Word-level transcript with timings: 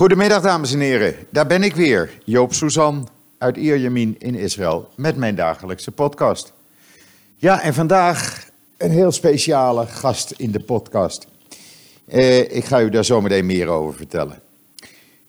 Goedemiddag, 0.00 0.42
dames 0.42 0.72
en 0.72 0.80
heren. 0.80 1.14
Daar 1.30 1.46
ben 1.46 1.62
ik 1.62 1.74
weer, 1.74 2.10
Joop 2.24 2.54
Suzan 2.54 3.08
uit 3.38 3.56
Ierjemien 3.56 4.16
in 4.18 4.34
Israël, 4.34 4.88
met 4.96 5.16
mijn 5.16 5.34
dagelijkse 5.34 5.90
podcast. 5.90 6.52
Ja, 7.36 7.62
en 7.62 7.74
vandaag 7.74 8.48
een 8.76 8.90
heel 8.90 9.12
speciale 9.12 9.86
gast 9.86 10.30
in 10.30 10.50
de 10.50 10.60
podcast. 10.60 11.26
Eh, 12.06 12.38
ik 12.38 12.64
ga 12.64 12.80
u 12.80 12.90
daar 12.90 13.04
zometeen 13.04 13.46
meer 13.46 13.68
over 13.68 13.94
vertellen. 13.94 14.42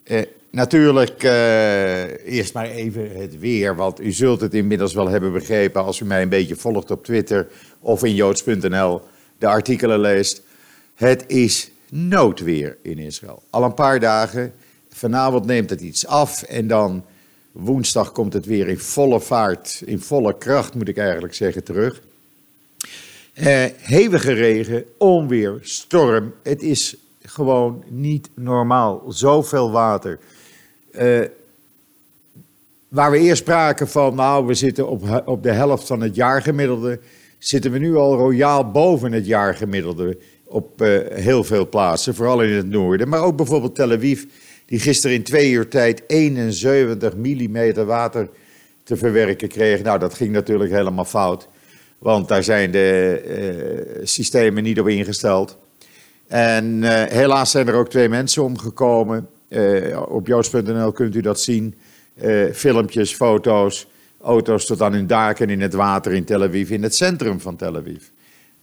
Eh, 0.04 0.22
natuurlijk, 0.52 1.24
eh, 1.24 2.36
eerst 2.36 2.54
maar 2.54 2.70
even 2.70 3.12
het 3.22 3.40
weer, 3.40 3.76
want 3.76 4.02
u 4.02 4.12
zult 4.12 4.42
het 4.42 4.54
inmiddels 4.54 4.94
wel 4.94 5.10
hebben 5.10 5.34
begrepen 5.34 5.84
als 5.84 6.00
u 6.00 6.06
mij 6.06 6.22
een 6.22 6.30
beetje 6.30 6.56
volgt 6.56 6.92
op 6.92 7.04
Twitter 7.04 7.48
of 7.80 8.04
in 8.04 8.16
joods.nl 8.16 9.02
de 9.38 9.48
artikelen 9.48 10.00
leest. 10.00 10.42
Het 10.96 11.24
is 11.28 11.72
noodweer 11.90 12.78
in 12.82 12.98
Israël. 12.98 13.44
Al 13.50 13.64
een 13.64 13.74
paar 13.74 14.00
dagen. 14.00 14.54
Vanavond 14.94 15.46
neemt 15.46 15.70
het 15.70 15.82
iets 15.82 16.08
af 16.08 16.44
en 16.44 16.68
dan 16.68 17.06
woensdag 17.52 18.12
komt 18.12 18.34
het 18.34 18.46
weer 18.46 18.68
in 18.68 18.80
volle 18.80 19.20
vaart, 19.20 19.82
in 19.86 20.00
volle 20.00 20.38
kracht 20.38 20.74
moet 20.74 20.88
ik 20.88 20.98
eigenlijk 20.98 21.34
zeggen, 21.34 21.64
terug. 21.64 22.02
Eh, 23.34 23.66
hevige 23.78 24.32
regen, 24.34 24.86
onweer, 24.98 25.58
storm. 25.62 26.34
Het 26.44 26.62
is 26.62 26.96
gewoon 27.22 27.84
niet 27.88 28.30
normaal. 28.34 29.04
Zoveel 29.08 29.72
water. 29.72 30.20
Eh, 30.92 31.22
waar 32.88 33.12
we 33.12 33.18
eerst 33.18 33.42
spraken 33.42 33.88
van, 33.88 34.16
nou, 34.16 34.46
we 34.46 34.54
zitten 34.54 34.88
op, 34.88 35.24
op 35.26 35.44
de 35.44 35.52
helft 35.52 35.88
van 35.88 36.02
het 36.02 36.16
jaargemiddelde, 36.16 37.00
zitten 37.38 37.72
we 37.72 37.78
nu 37.78 37.96
al 37.96 38.16
royaal 38.16 38.72
boven 38.72 39.12
het 39.12 39.26
jaargemiddelde 39.26 40.18
op 40.46 40.82
uh, 40.82 41.00
heel 41.14 41.44
veel 41.44 41.70
plaatsen, 41.70 42.16
vooral 42.16 42.42
in 42.42 42.56
het 42.56 42.70
noorden. 42.70 43.10
Maar 43.10 43.24
ook 43.24 43.36
bijvoorbeeld 43.36 43.76
Tel 43.76 43.92
Aviv, 43.92 44.24
die 44.72 44.80
gisteren 44.80 45.16
in 45.16 45.24
twee 45.24 45.52
uur 45.52 45.68
tijd 45.68 46.04
71 46.08 47.16
mm 47.16 47.74
water 47.86 48.30
te 48.84 48.98
verwerken 48.98 49.48
kreeg. 49.48 49.84
Nou, 49.84 50.00
dat 50.00 50.14
ging 50.14 50.32
natuurlijk 50.32 50.72
helemaal 50.72 51.06
fout, 51.06 51.48
want 51.98 52.28
daar 52.28 52.44
zijn 52.44 52.72
de 52.72 53.22
uh, 53.98 54.06
systemen 54.06 54.64
niet 54.64 54.80
op 54.80 54.88
ingesteld. 54.88 55.58
En 56.28 56.66
uh, 56.66 57.04
helaas 57.04 57.52
zijn 57.52 57.68
er 57.68 57.74
ook 57.74 57.90
twee 57.90 58.10
mensen 58.10 58.44
omgekomen. 58.44 59.28
op 60.08 60.28
joods.nl 60.28 60.92
kunt 60.92 61.16
u 61.16 61.22
dat 61.22 61.40
zien. 61.40 61.76
filmpjes, 62.54 63.14
foto's, 63.14 63.88
auto's 64.22 64.66
tot 64.66 64.82
aan 64.82 64.94
hun 64.94 65.08
daken 65.08 65.50
in 65.50 65.62
het 65.62 65.74
water 65.74 66.14
in 66.14 66.24
Tel 66.24 66.44
Aviv, 66.44 66.70
in 66.70 66.84
het 66.84 66.96
centrum 66.96 67.40
van 67.40 67.56
Tel 67.56 67.76
Aviv. 67.76 68.04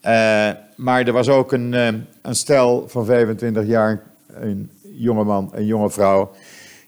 Uh, 0.05 0.51
maar 0.77 1.06
er 1.06 1.12
was 1.12 1.29
ook 1.29 1.53
een, 1.53 1.73
uh, 1.73 1.89
een 2.23 2.34
stel 2.34 2.89
van 2.89 3.05
25 3.05 3.67
jaar, 3.67 4.03
jongeman, 4.99 5.51
een 5.53 5.67
jonge 5.67 5.91
vrouw, 5.91 6.31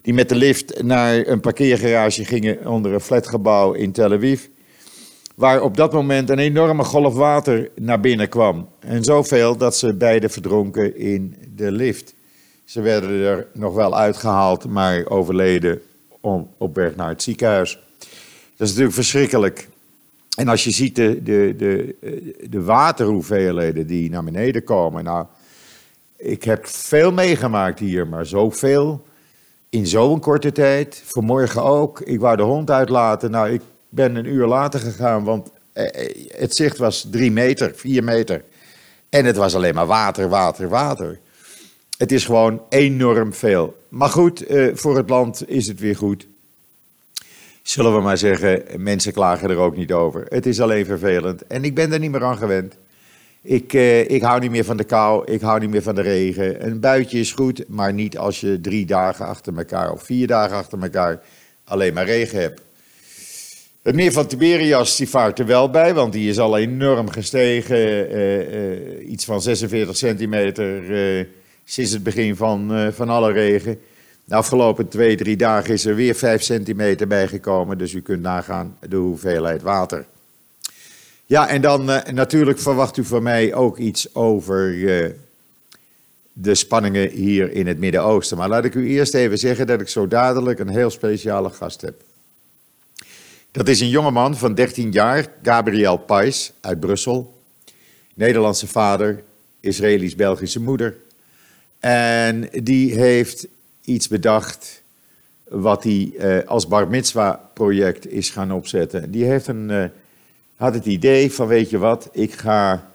die 0.01 0.13
met 0.13 0.29
de 0.29 0.35
lift 0.35 0.83
naar 0.83 1.27
een 1.27 1.39
parkeergarage 1.39 2.25
gingen 2.25 2.67
onder 2.67 2.93
een 2.93 2.99
flatgebouw 3.01 3.73
in 3.73 3.91
Tel 3.91 4.11
Aviv. 4.11 4.45
Waar 5.35 5.61
op 5.61 5.77
dat 5.77 5.93
moment 5.93 6.29
een 6.29 6.39
enorme 6.39 6.83
golf 6.83 7.13
water 7.13 7.69
naar 7.75 7.99
binnen 7.99 8.29
kwam. 8.29 8.67
En 8.79 9.03
zoveel 9.03 9.57
dat 9.57 9.75
ze 9.75 9.93
beide 9.93 10.29
verdronken 10.29 10.97
in 10.97 11.35
de 11.55 11.71
lift. 11.71 12.13
Ze 12.65 12.81
werden 12.81 13.09
er 13.09 13.47
nog 13.53 13.73
wel 13.73 13.97
uitgehaald, 13.97 14.67
maar 14.67 15.05
overleden 15.09 15.81
op 16.57 16.75
weg 16.75 16.95
naar 16.95 17.09
het 17.09 17.23
ziekenhuis. 17.23 17.79
Dat 17.99 18.67
is 18.67 18.67
natuurlijk 18.67 18.93
verschrikkelijk. 18.93 19.67
En 20.37 20.47
als 20.47 20.63
je 20.63 20.71
ziet 20.71 20.95
de, 20.95 21.23
de, 21.23 21.53
de, 21.57 21.95
de 22.49 22.61
waterhoeveelheden 22.63 23.87
die 23.87 24.09
naar 24.09 24.23
beneden 24.23 24.63
komen. 24.63 25.03
Nou, 25.03 25.25
ik 26.21 26.43
heb 26.43 26.67
veel 26.67 27.11
meegemaakt 27.11 27.79
hier, 27.79 28.07
maar 28.07 28.25
zoveel 28.25 29.03
in 29.69 29.87
zo'n 29.87 30.19
korte 30.19 30.51
tijd. 30.51 31.01
Vanmorgen 31.05 31.63
ook. 31.63 31.99
Ik 31.99 32.19
wou 32.19 32.35
de 32.35 32.43
hond 32.43 32.71
uitlaten. 32.71 33.31
Nou, 33.31 33.49
ik 33.49 33.61
ben 33.89 34.15
een 34.15 34.25
uur 34.25 34.47
later 34.47 34.79
gegaan, 34.79 35.23
want 35.23 35.51
eh, 35.73 36.05
eh, 36.05 36.15
het 36.37 36.55
zicht 36.55 36.77
was 36.77 37.07
drie 37.11 37.31
meter, 37.31 37.71
vier 37.75 38.03
meter. 38.03 38.43
En 39.09 39.25
het 39.25 39.35
was 39.35 39.55
alleen 39.55 39.75
maar 39.75 39.85
water, 39.85 40.29
water, 40.29 40.69
water. 40.69 41.19
Het 41.97 42.11
is 42.11 42.25
gewoon 42.25 42.61
enorm 42.69 43.33
veel. 43.33 43.75
Maar 43.89 44.09
goed, 44.09 44.45
eh, 44.45 44.67
voor 44.73 44.97
het 44.97 45.09
land 45.09 45.49
is 45.49 45.67
het 45.67 45.79
weer 45.79 45.95
goed 45.95 46.27
zullen 47.61 47.95
we 47.95 48.01
maar 48.01 48.17
zeggen, 48.17 48.63
mensen 48.77 49.13
klagen 49.13 49.49
er 49.49 49.57
ook 49.57 49.75
niet 49.75 49.91
over. 49.91 50.25
Het 50.29 50.45
is 50.45 50.61
alleen 50.61 50.85
vervelend 50.85 51.47
en 51.47 51.63
ik 51.63 51.75
ben 51.75 51.91
er 51.91 51.99
niet 51.99 52.11
meer 52.11 52.23
aan 52.23 52.37
gewend. 52.37 52.77
Ik, 53.43 53.73
eh, 53.73 54.09
ik 54.09 54.21
hou 54.21 54.39
niet 54.39 54.51
meer 54.51 54.63
van 54.63 54.77
de 54.77 54.83
kou, 54.83 55.31
ik 55.31 55.41
hou 55.41 55.59
niet 55.59 55.69
meer 55.69 55.81
van 55.81 55.95
de 55.95 56.01
regen. 56.01 56.65
Een 56.65 56.79
buitje 56.79 57.19
is 57.19 57.31
goed, 57.31 57.63
maar 57.67 57.93
niet 57.93 58.17
als 58.17 58.39
je 58.39 58.61
drie 58.61 58.85
dagen 58.85 59.25
achter 59.25 59.57
elkaar 59.57 59.91
of 59.91 60.03
vier 60.03 60.27
dagen 60.27 60.57
achter 60.57 60.81
elkaar 60.81 61.21
alleen 61.63 61.93
maar 61.93 62.05
regen 62.05 62.39
hebt. 62.39 62.61
Het 63.81 63.95
meer 63.95 64.11
van 64.11 64.27
Tiberias 64.27 64.97
die 64.97 65.09
vaart 65.09 65.39
er 65.39 65.45
wel 65.45 65.69
bij, 65.69 65.93
want 65.93 66.13
die 66.13 66.29
is 66.29 66.39
al 66.39 66.57
enorm 66.57 67.09
gestegen. 67.09 67.77
Uh, 68.15 68.53
uh, 68.53 69.11
iets 69.11 69.25
van 69.25 69.41
46 69.41 69.97
centimeter 69.97 71.27
sinds 71.63 71.91
het 71.91 72.03
begin 72.03 72.35
van, 72.35 72.91
van 72.93 73.09
alle 73.09 73.31
regen. 73.31 73.79
De 74.25 74.35
afgelopen 74.35 74.87
twee, 74.87 75.15
drie 75.15 75.37
dagen 75.37 75.73
is 75.73 75.85
er 75.85 75.95
weer 75.95 76.15
vijf 76.15 76.41
centimeter 76.41 77.07
bijgekomen. 77.07 77.77
Dus 77.77 77.93
u 77.93 78.01
kunt 78.01 78.21
nagaan 78.21 78.77
de 78.89 78.95
hoeveelheid 78.95 79.61
water. 79.61 80.05
Ja, 81.31 81.47
en 81.47 81.61
dan 81.61 81.89
uh, 81.89 82.03
natuurlijk 82.03 82.59
verwacht 82.59 82.97
u 82.97 83.03
van 83.03 83.23
mij 83.23 83.53
ook 83.53 83.77
iets 83.77 84.15
over 84.15 84.73
uh, 84.73 85.09
de 86.33 86.55
spanningen 86.55 87.09
hier 87.09 87.51
in 87.51 87.67
het 87.67 87.79
Midden-Oosten. 87.79 88.37
Maar 88.37 88.49
laat 88.49 88.65
ik 88.65 88.75
u 88.75 88.89
eerst 88.89 89.13
even 89.13 89.37
zeggen 89.37 89.67
dat 89.67 89.81
ik 89.81 89.87
zo 89.87 90.07
dadelijk 90.07 90.59
een 90.59 90.69
heel 90.69 90.89
speciale 90.89 91.49
gast 91.49 91.81
heb. 91.81 92.03
Dat 93.51 93.67
is 93.67 93.79
een 93.79 93.89
jongeman 93.89 94.37
van 94.37 94.53
13 94.53 94.91
jaar, 94.91 95.27
Gabriel 95.43 95.97
Pais 95.97 96.53
uit 96.61 96.79
Brussel. 96.79 97.41
Nederlandse 98.13 98.67
vader, 98.67 99.23
Israëlisch-Belgische 99.59 100.61
moeder. 100.61 100.95
En 101.79 102.49
die 102.63 102.93
heeft 102.93 103.47
iets 103.83 104.07
bedacht 104.07 104.81
wat 105.43 105.83
hij 105.83 106.11
uh, 106.17 106.47
als 106.47 106.67
Bar 106.67 106.87
Mitzwa 106.87 107.49
project 107.53 108.07
is 108.07 108.29
gaan 108.29 108.51
opzetten. 108.51 109.11
Die 109.11 109.25
heeft 109.25 109.47
een, 109.47 109.91
had 110.61 110.73
het 110.73 110.85
idee 110.85 111.31
van 111.31 111.47
weet 111.47 111.69
je 111.69 111.77
wat, 111.77 112.09
ik 112.11 112.33
ga 112.33 112.91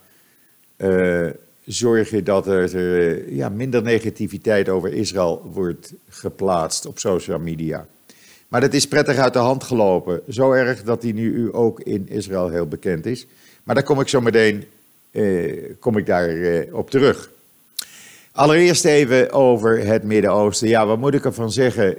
uh, 0.76 1.30
zorgen 1.64 2.24
dat 2.24 2.46
er 2.46 3.32
ja, 3.32 3.48
minder 3.48 3.82
negativiteit 3.82 4.68
over 4.68 4.92
Israël 4.92 5.50
wordt 5.52 5.92
geplaatst 6.08 6.86
op 6.86 6.98
social 6.98 7.38
media. 7.38 7.86
Maar 8.48 8.60
dat 8.60 8.74
is 8.74 8.88
prettig 8.88 9.16
uit 9.16 9.32
de 9.32 9.38
hand 9.38 9.64
gelopen. 9.64 10.20
Zo 10.28 10.52
erg 10.52 10.82
dat 10.82 11.02
hij 11.02 11.12
nu 11.12 11.52
ook 11.52 11.80
in 11.80 12.08
Israël 12.08 12.48
heel 12.48 12.66
bekend 12.66 13.06
is. 13.06 13.26
Maar 13.62 13.74
daar 13.74 13.84
kom 13.84 14.00
ik 14.00 14.08
zo 14.08 14.20
meteen 14.20 14.64
kom 15.78 15.96
ik 15.96 16.06
daar, 16.06 16.64
op 16.72 16.90
terug. 16.90 17.30
Allereerst 18.32 18.84
even 18.84 19.32
over 19.32 19.86
het 19.86 20.02
Midden-Oosten. 20.02 20.68
Ja, 20.68 20.86
wat 20.86 20.98
moet 20.98 21.14
ik 21.14 21.24
ervan 21.24 21.52
zeggen? 21.52 21.96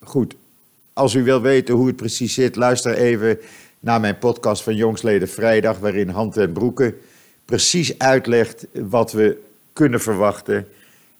Goed, 0.00 0.34
als 0.92 1.14
u 1.14 1.22
wil 1.22 1.40
weten 1.40 1.74
hoe 1.74 1.86
het 1.86 1.96
precies 1.96 2.34
zit, 2.34 2.56
luister 2.56 2.94
even 2.94 3.38
naar 3.82 4.00
mijn 4.00 4.18
podcast 4.18 4.62
van 4.62 4.76
Jongsleden 4.76 5.28
Vrijdag, 5.28 5.78
waarin 5.78 6.08
Hand 6.08 6.36
en 6.36 6.52
Broeken 6.52 6.94
precies 7.44 7.98
uitlegt 7.98 8.66
wat 8.72 9.12
we 9.12 9.38
kunnen 9.72 10.00
verwachten 10.00 10.68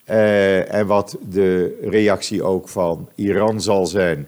uh, 0.09 0.73
en 0.73 0.87
wat 0.87 1.17
de 1.29 1.77
reactie 1.81 2.43
ook 2.43 2.69
van 2.69 3.09
Iran 3.15 3.61
zal 3.61 3.85
zijn. 3.85 4.27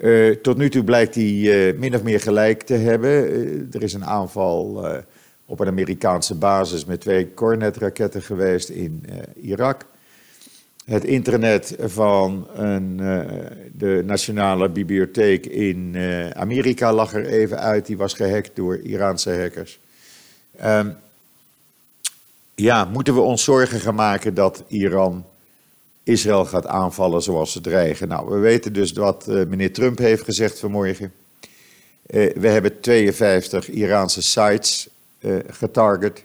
Uh, 0.00 0.36
tot 0.36 0.56
nu 0.56 0.70
toe 0.70 0.84
blijkt 0.84 1.14
hij 1.14 1.74
min 1.78 1.94
of 1.94 2.02
meer 2.02 2.20
gelijk 2.20 2.62
te 2.62 2.74
hebben. 2.74 3.12
er 3.72 3.82
is 3.82 3.92
een 3.92 4.04
aanval 4.04 4.86
op 5.46 5.60
een 5.60 5.68
Amerikaanse 5.68 6.34
basis 6.34 6.84
met 6.84 7.00
twee 7.00 7.34
Cornet-raketten 7.34 8.22
geweest 8.22 8.68
in 8.68 9.04
Irak. 9.34 9.86
Het 10.84 11.04
internet 11.04 11.76
van 11.78 12.48
een, 12.54 12.98
uh, 13.00 13.20
de 13.72 14.02
Nationale 14.06 14.68
Bibliotheek 14.68 15.46
in 15.46 15.92
uh, 15.94 16.30
Amerika 16.30 16.92
lag 16.92 17.14
er 17.14 17.26
even 17.26 17.58
uit. 17.58 17.86
Die 17.86 17.96
was 17.96 18.14
gehackt 18.14 18.50
door 18.56 18.78
Iraanse 18.78 19.30
hackers. 19.30 19.78
Um, 20.64 20.96
ja, 22.54 22.84
moeten 22.84 23.14
we 23.14 23.20
ons 23.20 23.44
zorgen 23.44 23.80
gaan 23.80 23.94
maken 23.94 24.34
dat 24.34 24.64
Iran 24.68 25.26
Israël 26.02 26.44
gaat 26.44 26.66
aanvallen 26.66 27.22
zoals 27.22 27.52
ze 27.52 27.60
dreigen? 27.60 28.08
Nou, 28.08 28.30
we 28.30 28.38
weten 28.38 28.72
dus 28.72 28.92
wat 28.92 29.26
meneer 29.26 29.72
Trump 29.72 29.98
heeft 29.98 30.24
gezegd 30.24 30.58
vanmorgen. 30.58 31.12
we 32.06 32.48
hebben 32.48 32.80
52 32.80 33.70
Iraanse 33.70 34.22
sites 34.22 34.88
uh, 35.20 35.36
getarget. 35.46 36.24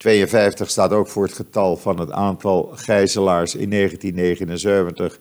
52 0.00 0.70
staat 0.70 0.92
ook 0.92 1.08
voor 1.08 1.22
het 1.22 1.32
getal 1.32 1.76
van 1.76 2.00
het 2.00 2.10
aantal 2.10 2.72
gijzelaars 2.74 3.54
in 3.54 3.70
1979 3.70 5.18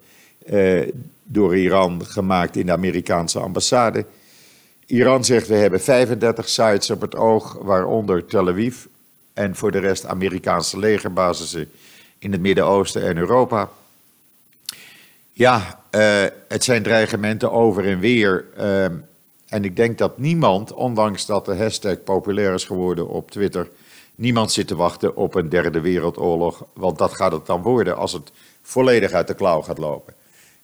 uh, 0.49 0.81
eh, 0.81 0.93
door 1.23 1.57
Iran 1.57 2.05
gemaakt 2.05 2.55
in 2.55 2.65
de 2.65 2.71
Amerikaanse 2.71 3.39
ambassade. 3.39 4.05
Iran 4.85 5.25
zegt 5.25 5.47
we 5.47 5.55
hebben 5.55 5.81
35 5.81 6.49
sites 6.49 6.89
op 6.89 7.01
het 7.01 7.15
oog, 7.15 7.57
waaronder 7.61 8.25
Tel 8.25 8.47
Aviv 8.47 8.85
en 9.33 9.55
voor 9.55 9.71
de 9.71 9.79
rest 9.79 10.05
Amerikaanse 10.05 10.79
legerbasissen 10.79 11.71
in 12.19 12.31
het 12.31 12.41
Midden-Oosten 12.41 13.01
en 13.01 13.17
Europa. 13.17 13.69
Ja, 15.31 15.79
uh, 15.91 16.23
het 16.47 16.63
zijn 16.63 16.83
dreigementen 16.83 17.51
over 17.51 17.85
en 17.85 17.99
weer. 17.99 18.45
Uh, 18.57 18.83
en 19.45 19.63
ik 19.63 19.75
denk 19.75 19.97
dat 19.97 20.17
niemand, 20.17 20.73
ondanks 20.73 21.25
dat 21.25 21.45
de 21.45 21.55
hashtag 21.55 22.03
populair 22.03 22.53
is 22.53 22.65
geworden 22.65 23.07
op 23.07 23.31
Twitter, 23.31 23.69
niemand 24.19 24.51
zit 24.51 24.67
te 24.67 24.75
wachten 24.75 25.15
op 25.15 25.35
een 25.35 25.49
derde 25.49 25.81
wereldoorlog. 25.81 26.65
Want 26.73 26.97
dat 26.97 27.15
gaat 27.15 27.31
het 27.31 27.45
dan 27.45 27.61
worden 27.61 27.97
als 27.97 28.13
het 28.13 28.31
volledig 28.61 29.11
uit 29.11 29.27
de 29.27 29.33
klauw 29.33 29.61
gaat 29.61 29.77
lopen. 29.77 30.13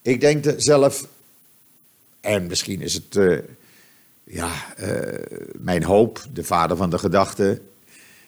Ik 0.01 0.21
denk 0.21 0.53
zelf, 0.57 1.07
en 2.21 2.47
misschien 2.47 2.81
is 2.81 2.93
het 2.93 3.15
uh, 3.15 3.39
ja, 4.23 4.51
mijn 5.57 5.83
hoop, 5.83 6.25
de 6.33 6.43
vader 6.43 6.77
van 6.77 6.89
de 6.89 6.97
gedachte, 6.97 7.61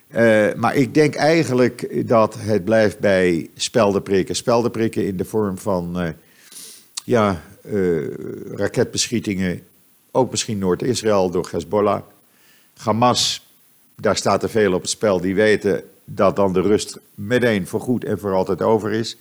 uh, 0.09 0.53
maar 0.53 0.75
ik 0.75 0.93
denk 0.93 1.15
eigenlijk 1.15 2.07
dat 2.07 2.35
het 2.39 2.63
blijft 2.63 2.99
bij 2.99 3.49
speldenprikken. 3.55 4.35
Speldenprikken 4.35 5.05
in 5.05 5.17
de 5.17 5.25
vorm 5.25 5.57
van 5.57 6.13
ja, 7.03 7.41
raketbeschietingen. 8.51 9.61
Ook 10.11 10.31
misschien 10.31 10.57
Noord-Israël 10.57 11.29
door 11.29 11.47
Hezbollah. 11.51 12.01
Hamas, 12.77 13.46
daar 14.01 14.15
staat 14.15 14.43
er 14.43 14.49
veel 14.49 14.73
op 14.73 14.81
het 14.81 14.89
spel. 14.89 15.21
Die 15.21 15.35
weten 15.35 15.83
dat 16.05 16.35
dan 16.35 16.53
de 16.53 16.61
rust 16.61 16.99
meteen 17.15 17.67
voor 17.67 17.81
goed 17.81 18.03
en 18.03 18.19
voor 18.19 18.33
altijd 18.33 18.61
over 18.61 18.91
is. 18.91 19.17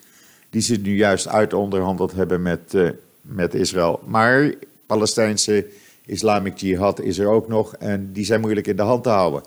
Die 0.50 0.62
ze 0.62 0.76
nu 0.76 0.96
juist 0.96 1.28
uit 1.28 1.52
onderhandeld 1.52 2.12
hebben 2.12 2.42
met, 2.42 2.74
met 3.20 3.54
Israël. 3.54 4.00
Maar 4.06 4.54
Palestijnse 4.86 5.66
Islamic 6.06 6.56
Jihad 6.56 7.00
is 7.00 7.18
er 7.18 7.28
ook 7.28 7.48
nog. 7.48 7.74
En 7.76 8.12
die 8.12 8.24
zijn 8.24 8.40
moeilijk 8.40 8.66
in 8.66 8.76
de 8.76 8.82
hand 8.82 9.02
te 9.02 9.08
houden. 9.08 9.42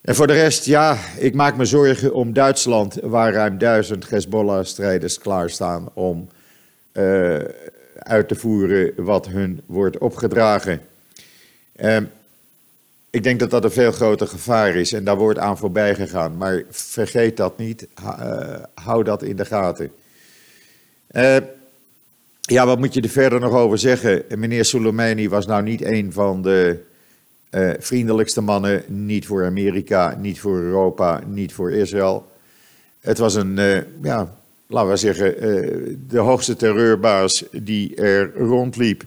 En 0.00 0.14
voor 0.14 0.26
de 0.26 0.32
rest, 0.32 0.64
ja, 0.64 0.98
ik 1.18 1.34
maak 1.34 1.56
me 1.56 1.64
zorgen 1.64 2.14
om 2.14 2.32
Duitsland, 2.32 2.98
waar 3.02 3.32
ruim 3.32 3.58
duizend 3.58 4.10
Hezbollah-strijders 4.10 5.18
klaarstaan 5.18 5.88
om 5.94 6.28
uh, 6.92 7.38
uit 7.98 8.28
te 8.28 8.34
voeren 8.34 8.92
wat 8.96 9.26
hun 9.26 9.60
wordt 9.66 9.98
opgedragen. 9.98 10.80
Uh, 11.76 11.96
ik 13.10 13.22
denk 13.22 13.40
dat 13.40 13.50
dat 13.50 13.64
een 13.64 13.70
veel 13.70 13.92
groter 13.92 14.26
gevaar 14.26 14.74
is 14.74 14.92
en 14.92 15.04
daar 15.04 15.16
wordt 15.16 15.38
aan 15.38 15.58
voorbij 15.58 15.94
gegaan. 15.94 16.36
Maar 16.36 16.62
vergeet 16.70 17.36
dat 17.36 17.58
niet, 17.58 17.88
uh, 18.00 18.62
hou 18.74 19.04
dat 19.04 19.22
in 19.22 19.36
de 19.36 19.44
gaten. 19.44 19.90
ja, 22.40 22.66
wat 22.66 22.78
moet 22.78 22.94
je 22.94 23.00
er 23.00 23.08
verder 23.08 23.40
nog 23.40 23.52
over 23.52 23.78
zeggen? 23.78 24.24
Meneer 24.36 24.64
Soleimani 24.64 25.28
was 25.28 25.46
nou 25.46 25.62
niet 25.62 25.82
een 25.82 26.12
van 26.12 26.42
de 26.42 26.78
uh, 27.50 27.70
vriendelijkste 27.78 28.40
mannen, 28.40 28.82
niet 28.86 29.26
voor 29.26 29.44
Amerika, 29.44 30.16
niet 30.20 30.40
voor 30.40 30.58
Europa, 30.58 31.20
niet 31.26 31.52
voor 31.52 31.72
Israël. 31.72 32.26
Het 33.00 33.18
was 33.18 33.34
een, 33.34 33.56
ja, 34.02 34.36
laten 34.66 34.90
we 34.90 34.96
zeggen, 34.96 35.34
de 36.08 36.18
hoogste 36.18 36.56
terreurbaas 36.56 37.44
die 37.52 37.94
er 37.94 38.32
rondliep. 38.36 39.04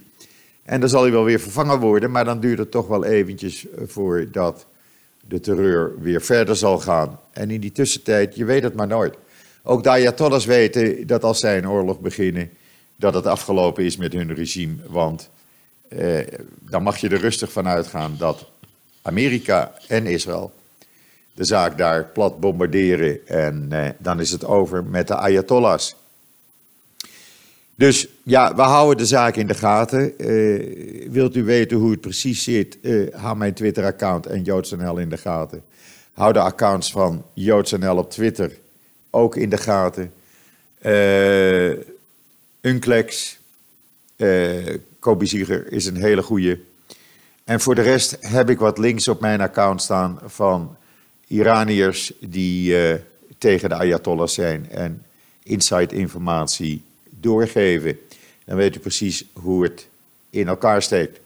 En 0.72 0.80
dan 0.80 0.90
zal 0.90 1.02
hij 1.02 1.12
wel 1.12 1.24
weer 1.24 1.40
vervangen 1.40 1.80
worden, 1.80 2.12
maar 2.12 2.26
dan 2.26 2.40
duurt 2.40 2.58
het 2.58 2.72
toch 2.72 2.88
wel 2.88 3.06
eventjes 3.06 3.66
voordat 3.86 4.66
de 5.28 5.40
terreur 5.40 6.00
weer 6.00 6.22
verder 6.22 6.56
zal 6.56 6.80
gaan. 6.80 7.20
En 7.32 7.52
in 7.52 7.62
die 7.62 7.72
tussentijd, 7.72 8.36
je 8.36 8.46
weet 8.46 8.64
het 8.64 8.76
maar 8.76 8.88
nooit. 8.88 9.16
Ook 9.64 9.84
de 9.84 9.90
Ayatollahs 9.90 10.46
weten 10.46 11.08
dat 11.08 11.24
als 11.24 11.40
zij 11.40 11.58
een 11.58 11.70
oorlog 11.70 12.00
beginnen, 12.00 12.50
dat 12.96 13.14
het 13.14 13.26
afgelopen 13.26 13.84
is 13.84 13.98
met 13.98 14.14
hun 14.14 14.34
regime. 14.34 14.76
Want 14.88 15.30
eh, 15.88 16.28
dan 16.60 16.84
mag 16.84 16.98
je 16.98 17.10
er 17.10 17.20
rustig 17.20 17.52
van 17.52 17.68
uitgaan 17.68 18.16
dat 18.18 18.46
Amerika 19.02 19.74
en 19.88 20.06
Israël 20.06 20.52
de 21.34 21.44
zaak 21.44 21.78
daar 21.78 22.06
plat 22.06 22.40
bombarderen 22.40 23.28
en 23.28 23.68
eh, 23.70 23.90
dan 23.98 24.20
is 24.20 24.32
het 24.32 24.46
over 24.46 24.84
met 24.84 25.08
de 25.08 25.16
Ayatollahs. 25.16 25.96
Dus 27.82 28.08
ja, 28.24 28.56
we 28.56 28.62
houden 28.62 28.98
de 28.98 29.06
zaak 29.06 29.36
in 29.36 29.48
de 29.48 29.54
gaten. 29.54 30.14
Uh, 30.18 31.12
wilt 31.12 31.36
u 31.36 31.44
weten 31.44 31.78
hoe 31.78 31.92
het 31.92 32.02
precies 32.02 32.44
zit? 32.44 32.78
Uh, 32.82 33.34
mijn 33.34 33.54
Twitter-account 33.54 34.26
en 34.26 34.44
JoodsNL 34.44 34.98
in 34.98 35.10
de 35.10 35.18
gaten. 35.18 35.64
Hou 36.14 36.34
de 36.34 36.40
accounts 36.40 36.92
van 36.92 37.26
JoodsNL 37.34 37.98
op 37.98 38.12
Twitter 38.12 38.58
ook 39.10 39.36
in 39.36 39.50
de 39.50 39.58
gaten. 39.58 40.14
Uh, 40.86 41.72
Unclex, 42.62 43.40
Kobe 45.00 45.26
Zieger 45.26 45.72
is 45.72 45.86
een 45.86 46.02
hele 46.02 46.22
goede. 46.22 46.60
En 47.44 47.60
voor 47.60 47.76
de 47.76 47.82
rest 47.82 48.18
heb 48.20 48.50
ik 48.50 48.60
wat 48.60 48.78
links 48.78 49.08
op 49.08 49.22
mijn 49.22 49.42
account 49.42 49.82
staan 49.82 50.20
van 50.26 50.76
Iraniërs 51.28 52.14
die 52.20 52.76
tegen 53.38 53.70
de 53.70 53.76
Ayatollahs 53.76 54.34
zijn 54.34 54.70
en 54.70 55.06
inside 55.44 55.96
informatie 55.96 56.84
doorgeven. 57.22 58.00
Dan 58.46 58.56
weet 58.56 58.76
u 58.76 58.80
precies 58.80 59.26
hoe 59.34 59.64
het 59.64 59.88
in 60.30 60.48
elkaar 60.48 60.82
steekt. 60.82 61.20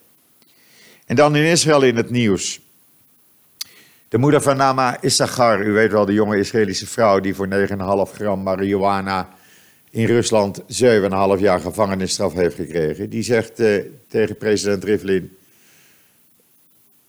En 1.06 1.16
dan 1.16 1.36
in 1.36 1.44
Israël 1.44 1.82
in 1.82 1.96
het 1.96 2.10
nieuws. 2.10 2.60
De 4.08 4.18
moeder 4.18 4.42
van 4.42 4.58
Nama 4.58 5.02
Issachar, 5.02 5.66
u 5.66 5.72
weet 5.72 5.92
wel, 5.92 6.06
de 6.06 6.14
jonge 6.14 6.38
Israëlische 6.38 6.88
vrouw 6.88 7.20
die 7.20 7.36
voor 7.36 7.48
9,5 8.08 8.14
gram 8.14 8.44
marihuana 8.44 9.30
in 9.90 10.06
Rusland 10.06 10.62
7,5 10.62 10.68
jaar 11.38 11.60
gevangenisstraf 11.60 12.34
heeft 12.34 12.56
gekregen. 12.56 13.10
Die 13.10 13.24
zegt 13.24 13.60
uh, 13.60 13.84
tegen 14.08 14.38
president 14.38 14.84
Rivlin: 14.84 15.38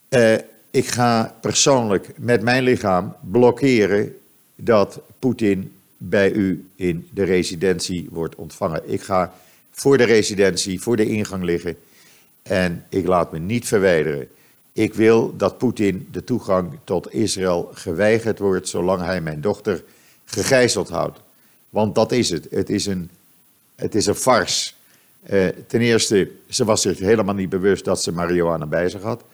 uh, 0.08 0.34
Ik 0.70 0.86
ga 0.86 1.34
persoonlijk 1.40 2.12
met 2.18 2.42
mijn 2.42 2.62
lichaam 2.62 3.16
blokkeren 3.30 4.16
dat 4.54 5.00
Poetin 5.18 5.75
bij 5.96 6.32
u 6.32 6.68
in 6.74 7.08
de 7.14 7.24
residentie 7.24 8.08
wordt 8.10 8.34
ontvangen. 8.34 8.82
Ik 8.84 9.02
ga 9.02 9.34
voor 9.70 9.98
de 9.98 10.04
residentie, 10.04 10.80
voor 10.80 10.96
de 10.96 11.06
ingang 11.06 11.42
liggen 11.42 11.76
en 12.42 12.84
ik 12.88 13.06
laat 13.06 13.32
me 13.32 13.38
niet 13.38 13.66
verwijderen. 13.66 14.28
Ik 14.72 14.94
wil 14.94 15.36
dat 15.36 15.58
Poetin 15.58 16.08
de 16.12 16.24
toegang 16.24 16.78
tot 16.84 17.12
Israël 17.12 17.70
geweigerd 17.74 18.38
wordt 18.38 18.68
zolang 18.68 19.02
hij 19.02 19.20
mijn 19.20 19.40
dochter 19.40 19.84
gegijzeld 20.24 20.88
houdt. 20.88 21.20
Want 21.70 21.94
dat 21.94 22.12
is 22.12 22.30
het. 22.30 22.46
Het 22.50 22.70
is 22.70 22.86
een, 22.86 23.10
het 23.74 23.94
is 23.94 24.06
een 24.06 24.14
farce. 24.14 24.72
Uh, 25.30 25.48
ten 25.66 25.80
eerste, 25.80 26.30
ze 26.48 26.64
was 26.64 26.82
zich 26.82 26.98
helemaal 26.98 27.34
niet 27.34 27.48
bewust 27.48 27.84
dat 27.84 28.02
ze 28.02 28.12
marihuana 28.12 28.66
bij 28.66 28.88
zich 28.88 29.02
had. 29.02 29.24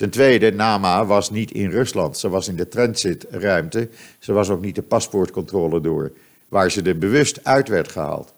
Ten 0.00 0.10
tweede, 0.10 0.52
Nama 0.52 1.06
was 1.06 1.30
niet 1.30 1.50
in 1.50 1.70
Rusland. 1.70 2.18
Ze 2.18 2.28
was 2.28 2.48
in 2.48 2.56
de 2.56 2.68
transitruimte. 2.68 3.88
Ze 4.18 4.32
was 4.32 4.50
ook 4.50 4.60
niet 4.60 4.74
de 4.74 4.82
paspoortcontrole 4.82 5.80
door, 5.80 6.12
waar 6.48 6.70
ze 6.70 6.82
er 6.82 6.98
bewust 6.98 7.44
uit 7.44 7.68
werd 7.68 7.92
gehaald. 7.92 8.32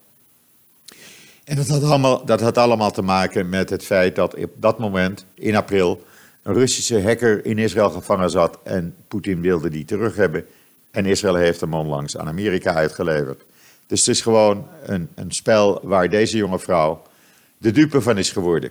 En 1.45 1.57
dat 1.57 1.69
had, 1.69 1.83
allemaal, 1.83 2.25
dat 2.25 2.41
had 2.41 2.59
allemaal 2.59 2.91
te 2.91 3.03
maken 3.03 3.49
met 3.49 3.71
het 3.71 3.85
feit 3.85 4.17
dat 4.17 4.35
op 4.35 4.51
dat 4.55 4.79
moment, 4.79 5.27
in 5.35 5.57
april, 5.57 6.03
een 6.43 6.55
Russische 6.55 7.03
hacker 7.03 7.45
in 7.45 7.59
Israël 7.59 7.91
gevangen 7.91 8.31
zat 8.31 8.59
en 8.63 8.95
Poetin 9.09 9.41
wilde 9.41 9.71
die 9.71 9.85
terug 9.85 10.17
hebben. 10.17 10.47
En 10.91 11.07
Israël 11.07 11.37
heeft 11.37 11.61
hem 11.61 11.75
onlangs 11.75 12.17
aan 12.17 12.29
Amerika 12.29 12.75
uitgeleverd. 12.75 13.43
Dus 13.87 14.01
het 14.01 14.09
is 14.09 14.21
gewoon 14.21 14.67
een, 14.83 15.09
een 15.15 15.33
spel 15.33 15.81
waar 15.83 16.09
deze 16.09 16.37
jonge 16.37 16.59
vrouw 16.59 17.03
de 17.59 17.71
dupe 17.71 18.01
van 18.01 18.19
is 18.19 18.31
geworden. 18.31 18.71